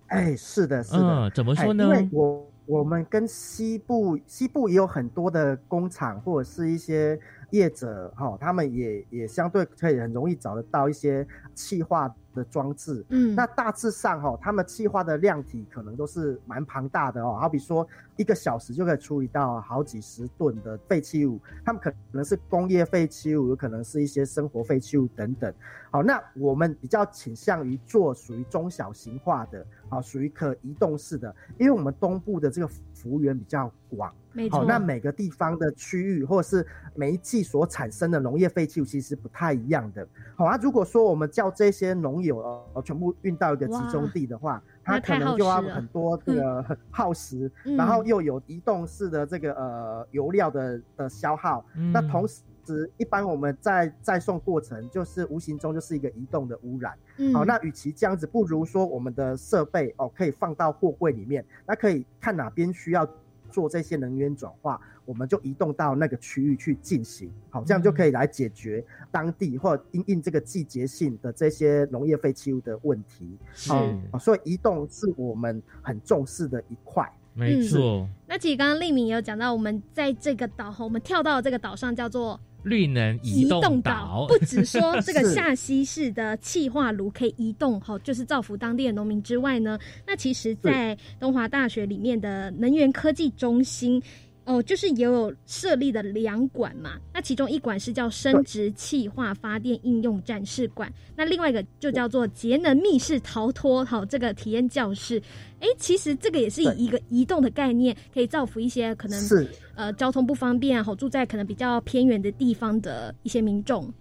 [0.07, 1.29] 哎，是的，是的。
[1.31, 1.83] 怎么说呢？
[1.83, 7.19] 因为我我们跟西部西部也有很多的工厂或者是一些
[7.51, 12.13] 业者哈，他们也也相对可以很容易找得到一些气化。
[12.39, 25.53] 的装置，嗯，那大致上哈，他们气化的量体可能都是蛮庞大的哦，好比说一个小时就可以处理到好几十吨的废弃物，他们可能是工业废弃物，有可能是一些生活废弃物等等。
[25.91, 34.13] 好，那我们比较倾向于做属于中小型化的，啊，属于可移动式的，因为我们东部的这个幅员比较广，
[34.51, 40.07] 好，那每个地方的区域或者是每一季所产生的农业废弃物其实不太一样的。
[40.35, 42.39] 好啊，如果说我们叫这些农友
[42.73, 52.41] 呃全部运到一个集中地的话，它可能就要很多这个耗时，然后又有移动式的这个呃油料的的消耗，那同时。
[52.97, 56.97] 一般我们在再送过程，就是无形中就是一个移动的污染。
[57.33, 63.07] 好，那与其这样子，不如说我们的设备哦，可以放到货柜里面，那可以看哪边需要
[63.49, 67.31] 做这些能源转化，我们就移动到那个区域去进行。
[67.49, 73.37] 好，这样就可以来解决当地或因应这个季节性的这些农业废弃物的问题。
[73.53, 73.73] 是，
[74.19, 77.11] 所以移动是我们很重视的一块。
[77.33, 78.07] 没错。
[78.27, 82.39] 那其实刚刚丽敏也有讲到，我们在这个岛，我们跳到这个岛上叫做。
[82.63, 94.01] 绿能移动岛 不只说这个 下溪市的气化炉可以移动，哈，就是造福当地的农民之外呢，那其实在东华大学里面的能源科技中心。
[94.49, 105.21] 哦，就是也有设立的两馆嘛，那其中一馆是叫生殖气化发电应用展示馆，那另外一个就叫做节能密室逃脱，好，这个体验教室。
[105.59, 113.93] 哎，其实这个也是以一个移动的概念，可以造福一些可能是呃交通不方便，好住在可能比较偏远的地方的一些民众。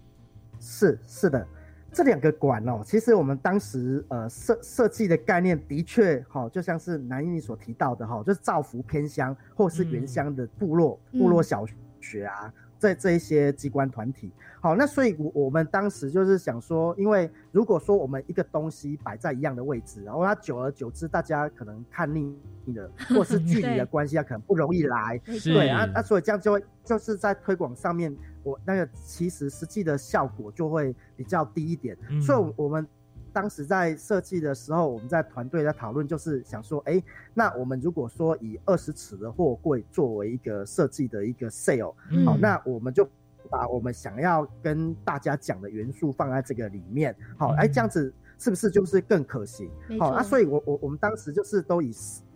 [0.61, 1.47] 是是的。
[1.93, 11.65] 这两个馆哦，其实我们当时呃设设计的概念的确哈，就像是南英所提到的哈，就是造福偏乡或是原乡的部落部落小
[12.01, 14.31] 学啊，在这一些机关团体。
[14.61, 22.37] 好，那所以我我们当时就是想说，因为如果说我们一个东西摆在一样的位置，然后它久而久之，大家可能看腻
[22.75, 25.21] 了，或是距离的关系，它可能不容易来。
[25.45, 28.15] 对啊，那所以这样就会就是在推广上面，
[28.49, 31.97] 我那个其实实际的效果就会比较低一点。
[32.21, 32.87] 所以我们
[33.33, 37.03] 当时在设计的时候，我们在团队在讨论，就是想说，哎，
[37.35, 41.95] 那我们如果说以二十尺的货柜作为一个设计的一个 sale，
[42.25, 43.09] 好，那我们就。
[43.51, 49.71] 把我们想要跟大家讲的元素放在这个里面，好，哎，这样子是不是就是更可行？
[49.99, 51.91] 好，那所以我我我们当时就是都以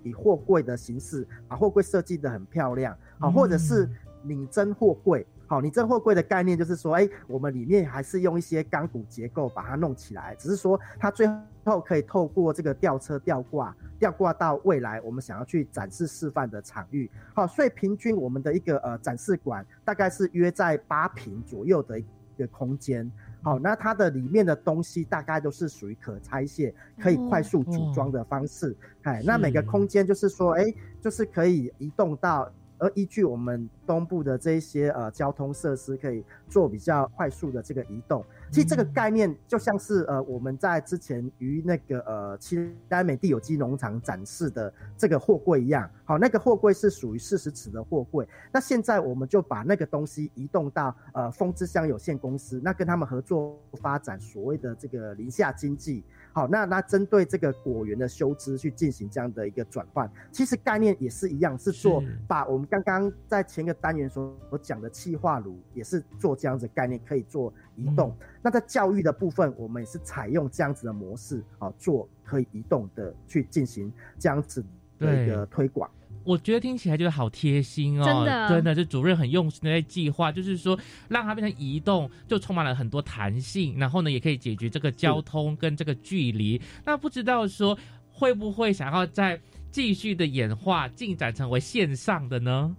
[0.04, 3.86] 以货柜的形式，把货柜设计的很漂亮，好，或者是
[4.22, 5.26] 拧针货柜。
[5.52, 11.28] 好，你这货柜的概念就是说，哎，我们里面还是用一些钢骨结构把它弄起来，只是说它最
[11.66, 17.10] 后可以透过这个吊车吊挂，吊挂到未来我们想要去展示示范的场域。
[17.34, 22.06] 好，所以平均我们的一个呃展示馆大概是约在八平左右的一
[22.38, 23.12] 个空间。
[23.42, 28.74] 好，那它的里面的东西大概都是属于可拆卸、可以快速组装的方式。
[29.02, 32.50] 哎，那每个空间就是说，哎，就是可以移动到。
[32.82, 38.24] 而依据我们东部的这一些呃交通设施，可以做比较快速的这个移动。
[38.50, 45.88] 其实这个概念就像是呃我们在之前于那个呃七丹美地有机农场展示的这个货柜一样。
[46.04, 48.28] 好，那个货柜是属于四十尺的货柜。
[48.52, 56.02] 那现在我们就把那个东西移动到呃风之乡有限公司，那跟他们合作发展所谓的这个林下经济。
[56.32, 68.16] 好，那那针对这个果园的修枝去进行这样的一个转换，其实概念也是一样，是说把我们刚刚在前个单元所所讲的气化炉，也是做这样子概念，可以做移动。
[68.40, 74.64] 那在教育的部分，我们也是采用这样子的模式，啊，做可以移动的去进行这样子
[74.98, 75.90] 的一个推广。
[76.24, 86.60] 我觉得听起来就是好贴心哦，真的，真的，就主任很用心的在计划，就是说让它变成移动，就充满了很多弹性，然后呢，也可以解决这个交通跟这个距离。
[86.84, 87.76] 那不知道说
[88.12, 92.76] 会不会想要再继续的演化进展成为线上的呢？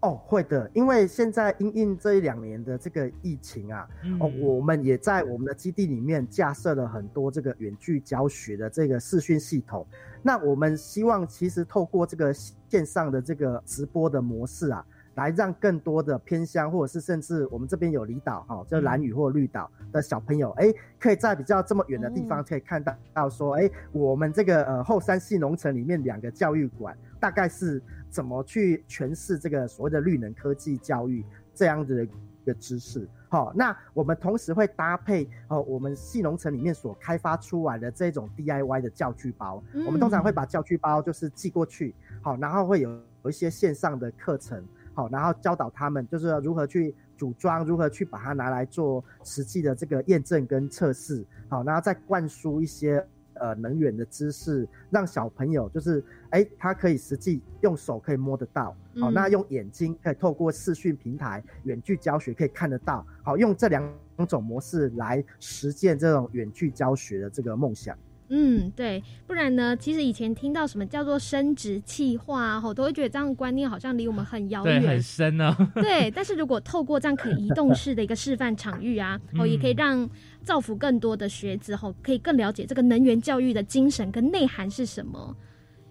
[0.00, 3.86] 哦，会的，因为现在因应这一两年的这个疫情啊，
[4.18, 9.86] 哦，我们也在我们的基地里面架设了很多这个远距教学的这个视讯系统。
[10.22, 14.84] 那我们希望其实透过这个线上的这个直播的模式啊，
[15.16, 27.82] 来让更多的偏乡或者是甚至我们这边有离岛哈，就蓝屿或绿岛的小朋友，哎，可以在比较这么远的地方可以看到到说，哎，我们这个呃后山系农城里面两个教育馆大概是。
[28.12, 32.08] 怎么去诠释这个所谓的绿能科技教育这样子的一
[32.44, 33.08] 个知识？
[33.32, 42.90] 好，那我们同时会搭配哦，我们细农城里面所开发出来的这种 DIY 的教具包，我们通常会把教具包就是寄过去，好，然后会有
[43.24, 44.62] 有一些线上的课程，
[44.92, 53.02] 好，然后教导他们就是如何去组装，如何去把它拿来做实际的这个验证跟测试，好，然后再灌输一些。
[53.34, 63.82] 呃，能源的知识，让小朋友就是，哎，他可以实际用手可以摸得到，好，那用眼睛可以透过视讯平台远距教学可以看得到，好，用这两
[64.28, 67.96] 种模式来实践这种远距教学的这个梦想。
[68.34, 69.76] 嗯，对，不然呢？
[69.76, 75.54] 其实以前听到什么叫做生殖气化，吼，都会觉得这样的观念好像离我们很遥远，很深呢。
[75.76, 80.08] 对，但是如果透过这样可以移动式的一个示范场域啊，哦，也可以让
[80.42, 85.36] 造福更多的学子，吼，可以更了解这个能源教育的精神跟内涵是什么。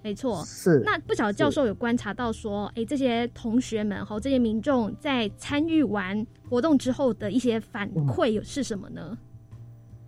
[0.01, 0.81] 没错，是。
[0.83, 9.15] 那不晓得教授有观察到说，哎，这些同学们和这些民众在参与完活动之后的一些反馈有是什么呢？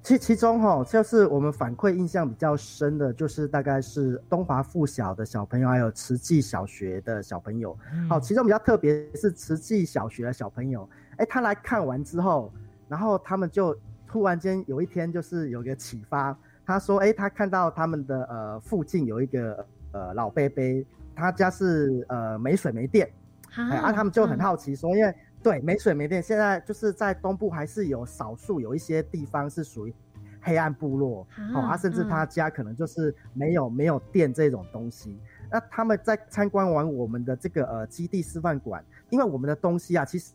[0.04, 7.78] 其其中哈，就是我们反馈印象比较深的，就是大概是东华附小的小朋友，还有慈济小学的小朋友。
[8.10, 12.51] 好，其中比较特别是慈济小学的小朋友，哎，他来看完之后，
[12.89, 13.74] 然后他们就
[14.06, 20.86] 突然间有一天就是有一个启发，他说，哎，他看到他们的呃附近有一个呃老伯伯，
[21.16, 23.10] 他家是呃没水没电，
[23.56, 25.16] 啊，他们就很好奇说，因为。
[25.44, 29.94] 对，没水没电，现在就是在东部还是有少数有一些地方是属于
[30.41, 35.20] 黑暗部落，哦，啊，甚至他家可能就是没有没有电这种东西。
[35.52, 40.34] 那他们在参观完我们的这个呃基地示范馆，因为我们的东西啊，其实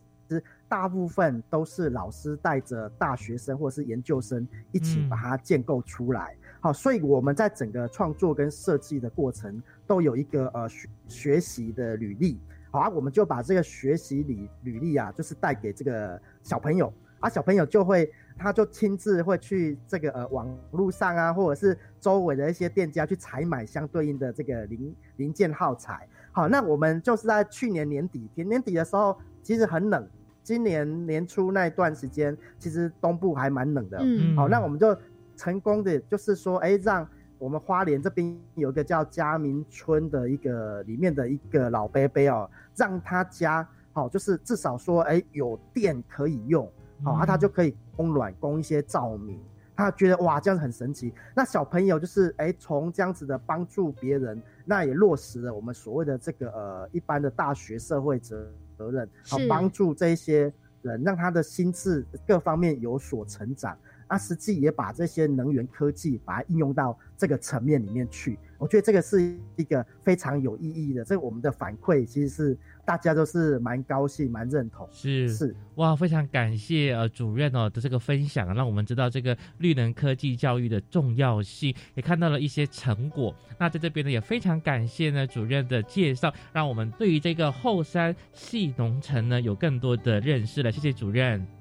[0.67, 12.39] 大部分都是老师带着大学生或者是研究生一起把它建构出来，好，所以我们在整个创作跟设计的过程都有一个呃学学习的履历。
[12.71, 26.07] 好啊，我们就把这个学习履履历啊，就是带给这个小朋友啊，小朋友就会，他就亲自会去这个呃网络上啊，或者是周围的一些店家去采买相对应的这个零零件耗材。
[26.31, 30.07] 好，那我们就是在去年年底，年年底的时候，其实很冷，
[30.43, 33.97] 今年年初那一段时间，其实东部还蛮冷的。
[33.99, 34.95] 嗯，好，那我们就
[35.35, 37.07] 成功的就是说，哎，让。
[37.39, 46.69] 我们花莲这边有一个叫嘉明村的一个里面的一个老伯伯哦，让他家好，就是至少说，哎，有电可以用，
[47.01, 49.39] 好，啊，他就可以供暖，供一些照明。
[49.73, 51.13] 他觉得哇，这样子很神奇。
[51.33, 58.45] 那小朋友就是，哎，从这样子的帮助别人，那也落实了我们所谓的这个呃一般的大学社会责
[58.77, 63.77] 责任，好，帮助这些人，让他的心智各方面有所成长。
[64.09, 68.37] 啊，实际也把这些能源科技把它应用到这个层面里面去。
[68.57, 71.05] 我觉得这个是一个非常有意义的。
[71.05, 74.85] 这个我们的反馈其实是大家都是蛮高兴、蛮认同。
[74.91, 83.33] 是是哇，非常感谢呃主任哦的这个分享，让我们知道这个绿能科技教育的重要性，也看到了一些成果。
[83.57, 90.71] 那在这边呢，也非常感谢呢主任的介绍，让我们对于这个后山系农城呢有更多的认识了。
[90.71, 91.58] 谢谢主任。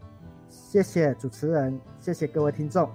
[0.70, 2.90] 谢谢主持人，谢谢各位听众。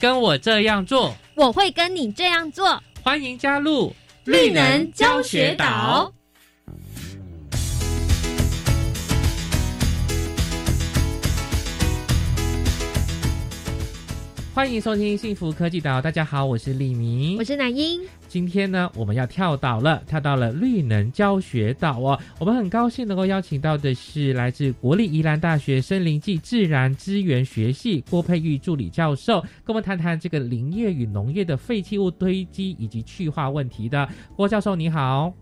[0.00, 2.82] 跟我这样做，我会跟你这样做。
[3.02, 3.94] 欢迎加入
[4.24, 6.10] 绿能教学岛。
[14.54, 18.00] 欢迎收听幸福科技岛，大家好，我是李明，我是南英。
[18.30, 22.16] 今天呢，我们要跳岛了，跳到了绿能教学岛哦。
[22.38, 34.08] 我们很高兴能够邀请到的是来自国立宜兰大学森林暨自然资源学系郭佩玉助理教授，跟我们谈谈这个林业与农业的废弃物堆积以及去化问题的。
[34.36, 35.34] 郭教授你好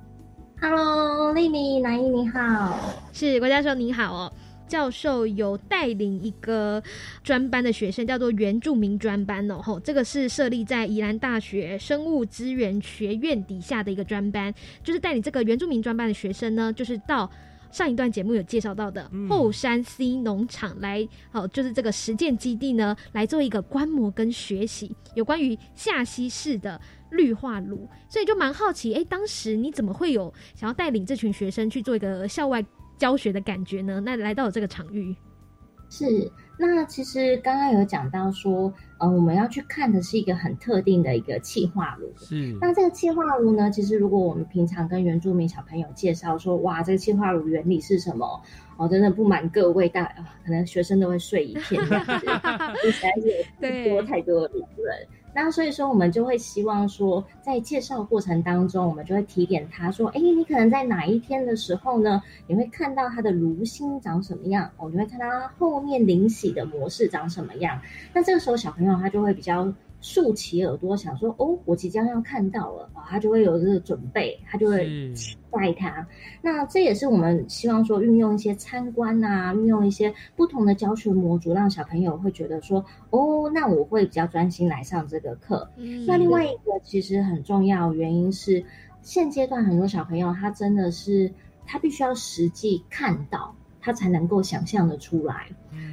[0.58, 2.74] ，Hello，丽丽南英你好，
[3.12, 4.32] 是郭教授你好哦。
[4.68, 6.82] 教授有带领一个
[7.24, 9.60] 专班的学生，叫做原住民专班哦。
[9.60, 14.54] 吼，这个是设立在宜兰大学生物资源学院底下的一个专班，
[14.84, 17.28] 就是带领这个原住民专班的学生呢，就是到
[17.72, 27.88] 上一段节目有介绍到的后山 C 农场来，哦，就是这个实践基地呢，来做一个观摩跟学习有关于下溪式的绿化炉。
[28.08, 32.64] 所以就蛮好奇，哎，当时你怎么会有想要带领这群学生去做一个校外？
[32.98, 34.00] 教学的感觉呢？
[34.04, 35.16] 那来到了这个场域，
[35.88, 42.12] 是那其实刚刚有讲到说，呃，我们要去看的是一个很特定的一个气化炉。
[42.16, 48.42] 是那这个气化炉呢，其实如果我们平常跟原住民小朋友介绍说，哇，这个气化炉原理是什么？
[48.76, 50.04] 哦，真的不瞒各位大，
[50.44, 54.96] 可能学生都会睡一片，这样子，实在是太多太多的理论。
[55.34, 64.70] 那所以说，我们就会希望说，在介绍过程当中，我们就会提点他说：“哎，你可能在哪一天的时候呢，你会看到他的炉心长什么样？
[64.76, 67.80] 哦，你会看到他后面灵喜的模式长什么样？
[68.12, 76.06] 那这个时候，小朋友他就会比较。”竖起耳朵想说哦，我即将要看到了啊，他就会有这个准备，他就会期待他。
[76.40, 85.68] 那这也是我们希望说运用一些参观啊，运用一些不同的教学模组，让小朋友会觉得说哦，那我会比较专心来上这个课。
[86.06, 88.64] 那另外一个其实很重要原因是，
[89.02, 91.32] 现阶段很多小朋友他真的是
[91.66, 93.54] 他必须要实际看到。
[93.80, 95.48] 他才能够想象的出来。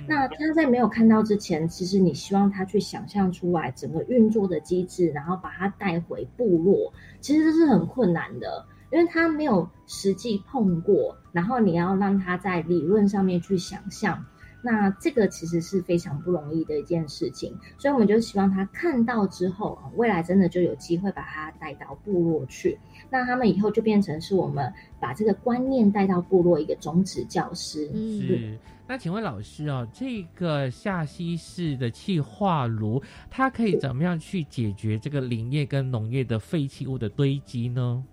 [0.08, 11.18] 那他在没有看到之前，其实你希望他去想象出来整个运作的机制，然后把他带回部落，其实这是很困难的，因为他没有实际碰过。
[11.32, 14.26] 然后你要让他在理论上面去想象。
[14.62, 22.80] 那这个其实是非常不容易的一件事情，所以我们就希望他看到之后，未来真的就有机会把他带到部落去。
[23.18, 27.88] 那他们以后就变成是我们把这个观念带到部落一个种子教师。
[27.94, 28.60] 是。
[28.86, 38.04] 那请问老师哦，这个下溪式的气化炉，它可以怎么样去解决这个林业跟农业的废弃物的堆积呢？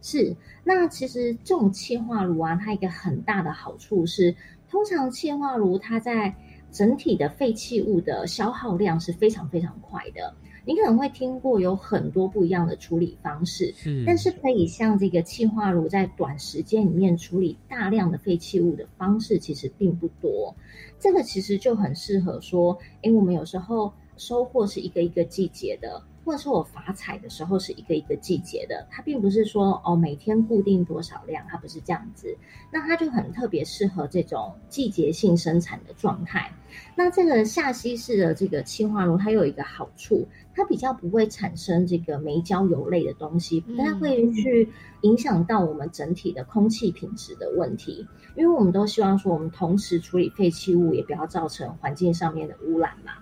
[0.00, 0.32] 是。
[0.62, 4.32] 那其实这种气化炉啊，它一个很大的好处是。
[4.68, 6.34] 通常气化炉它在
[6.72, 10.34] 整体的废弃物的消耗量是非常非常快的。
[10.66, 20.54] 你可能会听过有很多不一样的处理方式，是，但是可以像这个气化炉在短时间里面处理大量的废弃物的方式其实并不多。
[20.98, 26.02] 这个其实就很适合说，哎，我们有时候收获是一个一个季节的。
[26.26, 32.36] 或者是我发采的时候是一个一个季节的，它并不是说哦每天固定多少量，它不是这样子。
[32.72, 36.50] 那它就很特别适合这种季节性生产的状态。
[36.96, 44.68] 那这个下稀式的这个气化炉，它有一个好处，它比较不会产生这个煤焦油类的东西，不太会去
[45.02, 48.04] 影响到我们整体的空气品质的问题。
[48.34, 53.12] 因为我们都希望说，我们同时处理废弃物，也不要造成环境上面的污染嘛。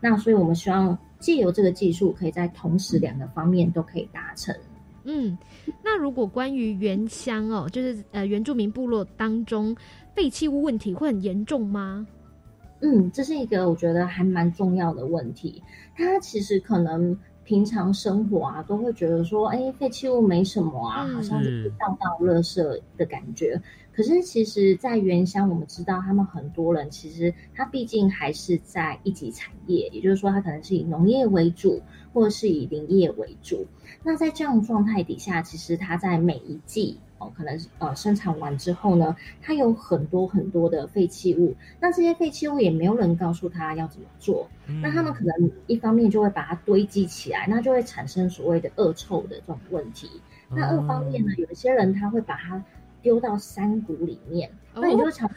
[0.00, 0.96] 那所以我们希望。
[1.22, 4.54] 借由这个技术，可以在同时两个方面都可以达成。
[5.04, 5.38] 嗯，
[5.82, 9.74] 那如果关于原乡哦，就是呃原住民部落当中
[10.14, 12.06] 废弃物问题会很严重吗？
[12.80, 15.62] 嗯，这是一个我觉得还蛮重要的问题。
[15.96, 23.60] 它其实可能平常生活啊，都会觉得说，哎，废弃物没什么啊，好像就是倒倒垃圾的感觉。
[23.94, 31.78] 可是，其实，在原乡，我们知道他们很多人，其实他毕竟还是在一级产业，也就是说，他可能是以农业为主，
[32.12, 33.66] 或者是以林业为主。
[34.02, 41.54] 那在这样状态底下，其实他在每一季哦，可能呃生产完之后呢，它有很多很多的废弃物。
[41.78, 44.48] 那这些废弃物也没有人告诉他要怎么做，
[44.80, 50.08] 那他们可能一方面就会把它堆积起来，那就会产生所谓的恶臭的这种问题。
[50.48, 52.64] 那二方面呢，有一些人他会把它。
[53.02, 55.28] 丢到山谷里面，那你就常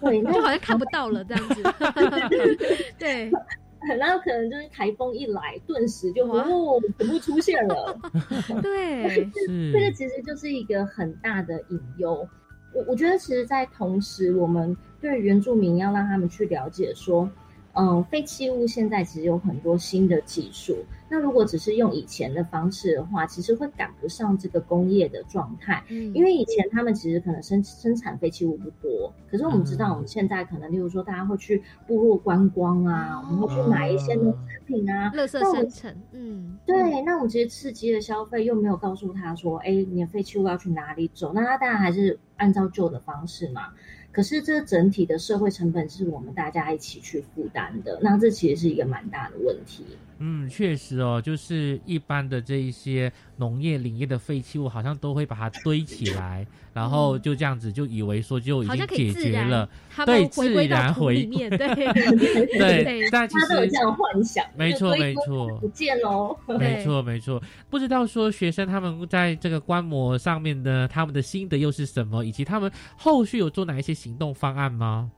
[0.00, 1.62] 对，那 就好像看不到了这样子。
[2.98, 3.30] 对，
[3.98, 7.96] 然后可能就是台风一来，顿时就哦，全部出现了。
[8.62, 9.30] 对，
[9.72, 12.26] 这个其实就是一个很大的隐忧。
[12.72, 17.30] 我我觉得，其实，在同时，我们对原住民要让他们去了解说。
[17.74, 20.76] 嗯，废弃物现在其实有很多新的技术。
[21.08, 25.84] 那如果只是用以前的方式的话，其实会赶不上这个工业的状态。
[25.88, 35.94] 嗯，因为以前他们其实可能生生产废弃物不多，可是我们知道我们现在可能，例如说大家会去部落观光啊，我们会去买一些农产品啊，垃圾生成。
[36.12, 37.02] 嗯，对。
[37.02, 41.32] 那我们其实刺激的消费又没有告诉他说，哎，你的废弃物要去哪里走？
[41.32, 43.68] 那他当然还是按照旧的方式嘛。
[44.14, 49.84] 可是这整体的社会成本是我们大家一起去负担的，那这其实是一个蛮大的问题。
[50.26, 59.68] 嗯，确实哦，就是一般的这一些农业林业的废弃物，好像都会把它堆起来，然后就这样子就以为说就已经解决了，
[60.06, 61.68] 对，自然回面对
[62.56, 75.10] 对，但其实这样幻想，没错没错，不见喽，没错没错，不知道说学生他们在这个观摩上面的他们的心得又是什么，以及他们后续有做哪一些行动方案吗？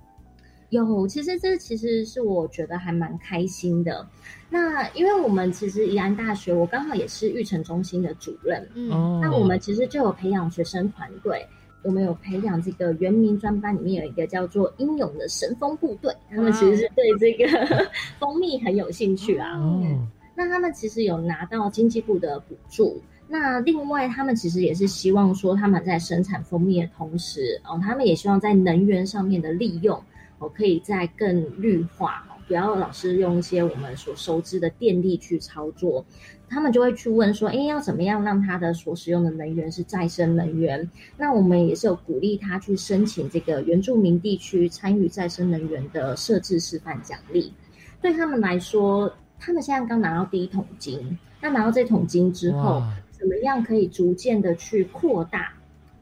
[0.70, 4.06] 有，其实这其实是我觉得还蛮开心的。
[4.50, 11.46] 那因为我们其实宜安大学，我刚好也是育成中心的主任，嗯，那我们其实就有培养学生团队，
[11.82, 17.86] 我们有培养这个原民专班里面有一个叫做英勇的神风部队，他们其实是对这个
[18.18, 19.54] 蜂蜜很有兴趣啊。
[19.56, 30.00] 嗯，那他们其实有拿到经济部的补助，那另外他们其实也是希望说他们在生产蜂蜜的同时，哦，他们也希望在能源上面的利用。
[30.38, 36.04] 我可以再更绿化哦不要老是用一些我们所熟知的电力去操作。
[36.48, 47.52] 他们就会去问说：“哎，要怎么样让他的所使用的能源是再生能源？”那我们也是有鼓励他去申请这个原住民地区参与再生能源的设置示范奖励。
[48.00, 52.80] 对他们来说，他们现在刚拿到第一桶金，那拿到这桶金之后，
[53.10, 55.52] 怎么样可以逐渐的去扩大？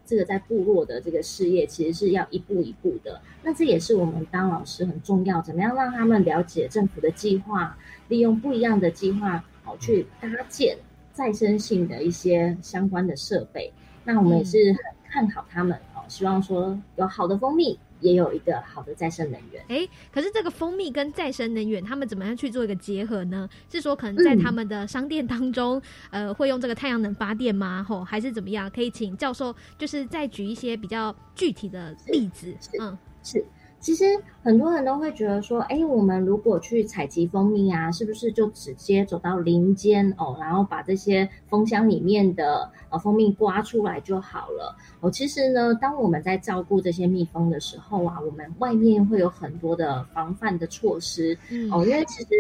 [0.07, 3.21] 这个在部落的这个事业，其实是要一步一步的。
[3.43, 7.77] 那这也是我们当老师很重要，怎么样让他们了解政府的计划，
[8.09, 10.77] 利用不一样的计划，好去搭建
[11.13, 13.73] 再生性的一些相关的设备。
[14.05, 14.79] 那我们也是很
[15.09, 17.79] 看好他们哦，希望说有好的蜂蜜。
[18.05, 19.65] 也有一个好的再生能源。
[19.69, 23.49] 哎，可是这个蜂蜜跟再生能源，他们怎么样去做一个结合呢？
[23.71, 25.81] 是说可能在他们的商店当中，
[26.11, 27.83] 呃，会用这个太阳能发电吗？
[27.83, 28.71] 吼，还是怎么样？
[28.71, 32.55] 可以请教授就是再举一些比较具体的例子。
[32.79, 33.43] 嗯，是。
[33.85, 34.05] 其实
[34.43, 44.75] 很多人都会觉得说，哎，我们如果去采集蜂蜜啊，是不是就直接走到林间哦，然后把这些蜂箱里面的呃蜂蜜刮出来就好了？
[45.01, 51.37] 哦，其实呢，当我们在照顾这些蜜蜂的时候啊，我们外面会有很多的防范的措施
[51.71, 52.31] 哦，因为其实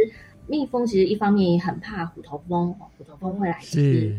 [0.46, 4.16] 蜜蜂其实一方面也很怕虎头蜂，虎头蜂会来吃。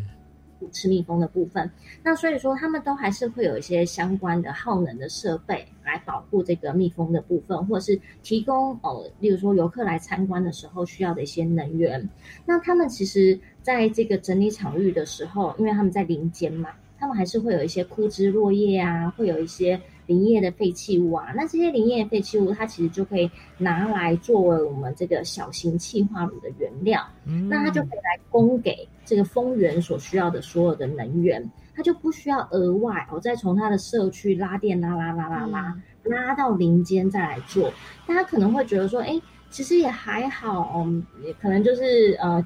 [0.72, 1.70] 吃蜜蜂的部分，
[2.04, 12.10] 那所以说他们都还是会有一些相关的耗能的设备来保护这个蜜蜂的部分，或者是提供哦，例如说游客来参观的时候需要的一些能源。
[12.46, 27.06] 那他们其实在这个整理场域的时候，因为他们在林间嘛，他们还是会有一些枯枝落叶啊，会有一些林业的废弃物啊，那这些林业废弃物它其实就可以拿来作为我们这个小型气化炉的原料，
[27.50, 37.72] 那它就可以来供给这个丰原所需要的所有的能源，它就不需要额外哦再从它的社区拉电拉拉拉拉拉拉到林间再来做。
[38.06, 42.46] 大家可能会觉得说，哎，其实也还好，嗯，也可能就是呃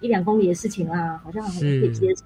[0.00, 2.22] 一两公里的事情啦，好像可以接受。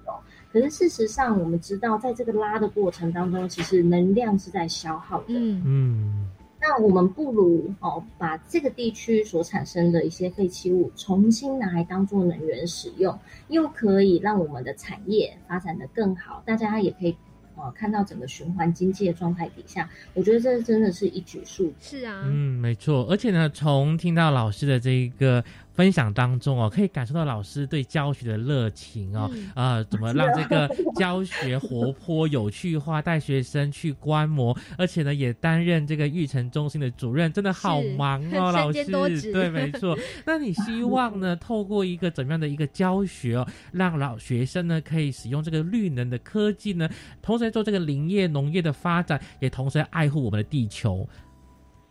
[0.53, 5.25] 可是事实上，我们知道，在这个拉的过程当中，其实能量是在消耗的。
[5.29, 6.29] 嗯嗯。
[6.61, 17.17] 那我们不如哦，把这个地区所产生的一些废弃物，重新拿来当做能源使用，又可以让我们的产业发展的更好，大家也可以。
[17.55, 23.05] 哦，看到整个循环经济的状态底下，我觉得这真的是一举数是啊，嗯，没错。
[23.07, 25.43] 而且呢，从听到老师的这一个
[25.73, 39.31] 分享当中哦，可以感受到老师对教学的热情哦，啊，怎么让这个 教学活泼有趣化，带学生去观摩，而且呢，也担任这个育成中心的主任，真的好忙哦， 老师。
[39.31, 39.97] 对，没错。
[40.25, 46.89] 那你希望呢，透过一个怎么样的一个教学哦，让老学生呢可以使用这个绿能的科技呢，
[47.21, 47.43] 同时。
[47.53, 51.07] 做这个林业农业的发展，也同时爱护我们的地球。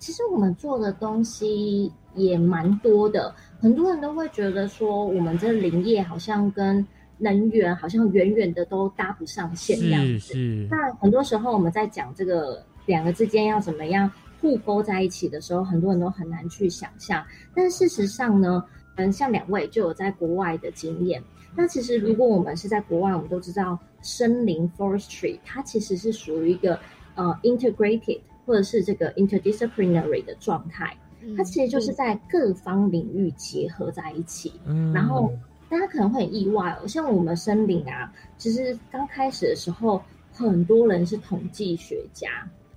[0.02, 6.84] 其实我们做的东西也蛮多的，很多人都会觉得说，我们这林业好像跟
[7.18, 10.34] 能源好像远远的都搭不上线这样子。
[10.68, 17.24] 那很多时候我们在讲这个两个之间要怎么样互勾在一起的时候，很多人都很难去想象。
[17.54, 18.64] 但事实上呢，
[18.96, 21.22] 嗯，像两位就有在国外的经验。
[21.54, 23.78] 那其实如果我们是在国外，我们都知道。
[24.04, 26.76] 森林 （forestry） 它其实是属于一个
[27.14, 30.96] 呃 integrated 或者是这个 interdisciplinary 的状态，
[31.36, 34.52] 它其实就是在各方领域结合在一起。
[34.66, 35.32] 嗯，然后
[35.68, 42.28] 大家可能会很意外哦，像我们森林啊，其实刚开始的时候，很多人是统计学家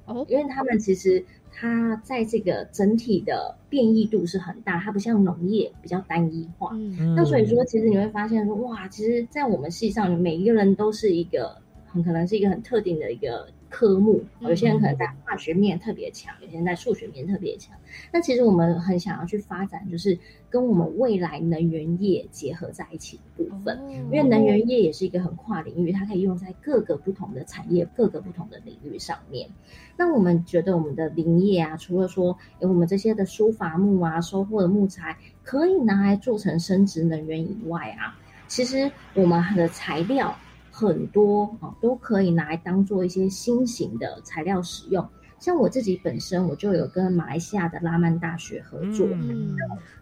[0.06, 1.24] 哦，因为他们其实。
[1.58, 6.72] 他在这个整体的变异度是很大，它不像农业比较单一化。
[6.74, 11.56] 嗯那所以说，其实你会发现说，哇，其实，在我们系上，每一个人都是一个
[11.88, 13.48] 很可能是一个很特定的一个。
[13.70, 17.76] 科目，有些人可能在化学面特别强，有些人在数学面特别强。
[18.12, 20.18] 那其实我们很想要去发展，就是
[20.50, 23.78] 跟我们未来能源业结合在一起的部分。
[23.90, 29.50] 因为能源业也是一个很跨领域，它可以用在各个不同的产业、各个不同的领域上面。
[29.98, 40.34] 那我们觉得，我们的林业啊，除了说有我们这些的书伐木啊、收获的木材可以拿来做成生殖能源以外啊，其实我们的材料。
[40.78, 45.08] 很多啊都可以拿来当做一些新型的材料使用。
[45.40, 49.08] 像我自己本身，我就有跟马来西亚的拉曼大学合作，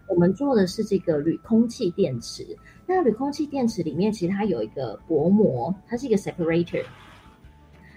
[0.07, 2.43] 我们做的是这个铝空气电池。
[2.87, 6.83] 那铝空气电池里面其实它有一个薄膜，它是一个 separator。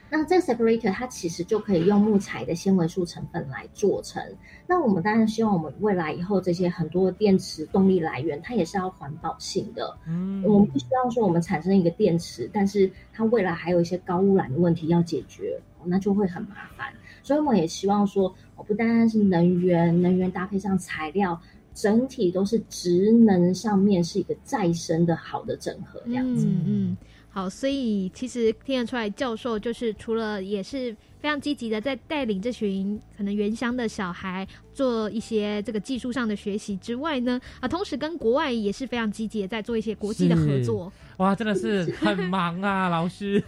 [0.08, 4.22] 那这个 separator 它其实就可以用木材的纤维素成分来做成。
[4.66, 9.96] 那我们当然希望我们未来以后这些很多电池动力来源，它也是要环保性的。
[10.06, 16.92] 嗯，我们不希望说我们产生一个电池，但是它未来还有一些高污染的问题要解决，那就会很麻烦。
[17.22, 21.40] 所以我们也希望说，我不单单是能源，能源搭配上材料，
[21.74, 26.46] 整体都是职能上面是一个再生的好的整合，这样子。
[26.46, 26.96] 嗯。
[27.36, 40.90] 好，所以其实听得出来，教授就是除了也是非常积极的在带领这群可能原乡的小孩做一些这个技术上的学习之外呢，啊，同时跟国外也是非常积极的在做一些国际的合作。
[41.18, 43.42] 哇，真的是很忙啊， 老师。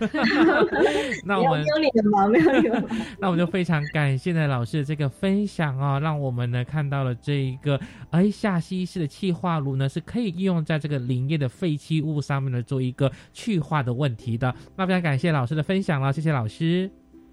[1.24, 2.90] 那我们没有你的忙，没有你的忙。
[3.20, 7.78] 那我们就非常感谢呢老师的这个分享啊，让我们呢看到了这一个
[8.10, 14.54] 哎下西式的气化炉呢是可以应用在这个林业的废弃物上面呢做一个去化的问题的。
[14.76, 16.90] 那非常感谢老师的分享了，谢谢老师。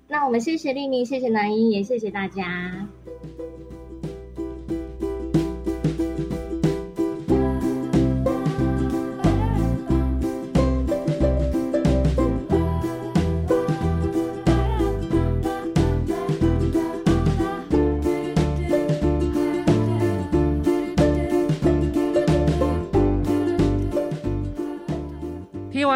[0.07, 2.88] 那我们谢谢丽丽，谢谢南英，也谢谢大家。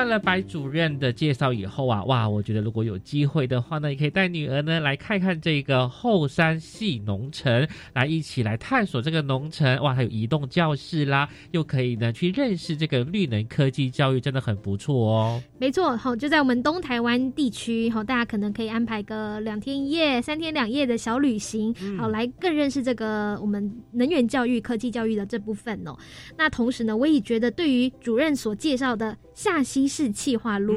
[0.10, 9.82] 了白主任的介绍以后啊，哇，我觉得如果有机会的话呢，也可以带女儿呢来看看这个后山系农城，来一起来探索这个农城。
[9.82, 15.41] 哇，还有移动教室啦，又可以呢去认识这个绿能科技教育，真的很不错哦。
[15.60, 25.95] 没错，好，就在我们东台湾地区，好，大家可能可以安排个两天一夜、三天两夜的小旅行，好，来更认识这个我们能源教育、科技教育的这部分哦。
[26.36, 29.79] 那同时呢，我也觉得对于主任所介绍的下溪。
[29.79, 30.75] 西式气化炉，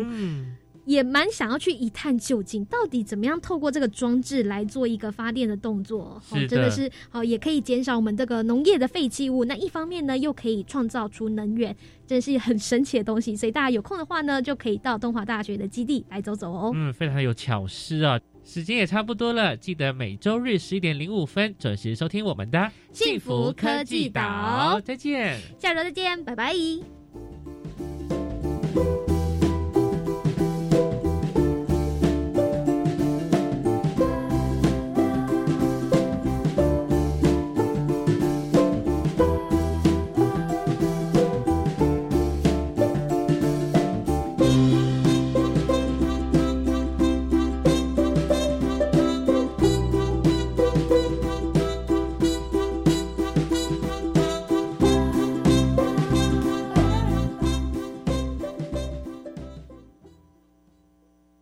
[0.85, 9.45] 也蛮想要去一探究竟，到底怎么样透过这个装置来做一个发电的动作，是的真的是好，也可以减少我们这个农业的废弃物。
[9.45, 11.75] 那一方面呢，又可以创造出能源，
[12.07, 13.35] 真是很神奇的东西。
[13.35, 16.71] 所以大家有空的话呢，就可以到东华大学的基地来走走哦。
[16.75, 18.21] 嗯，非常有巧思啊！
[18.45, 25.41] 时间也差不多了，记得每周日十一点零五分准时收听我们的幸福科技岛再见。
[25.59, 27.02] 下周再见，拜拜。
[28.75, 29.12] Bye.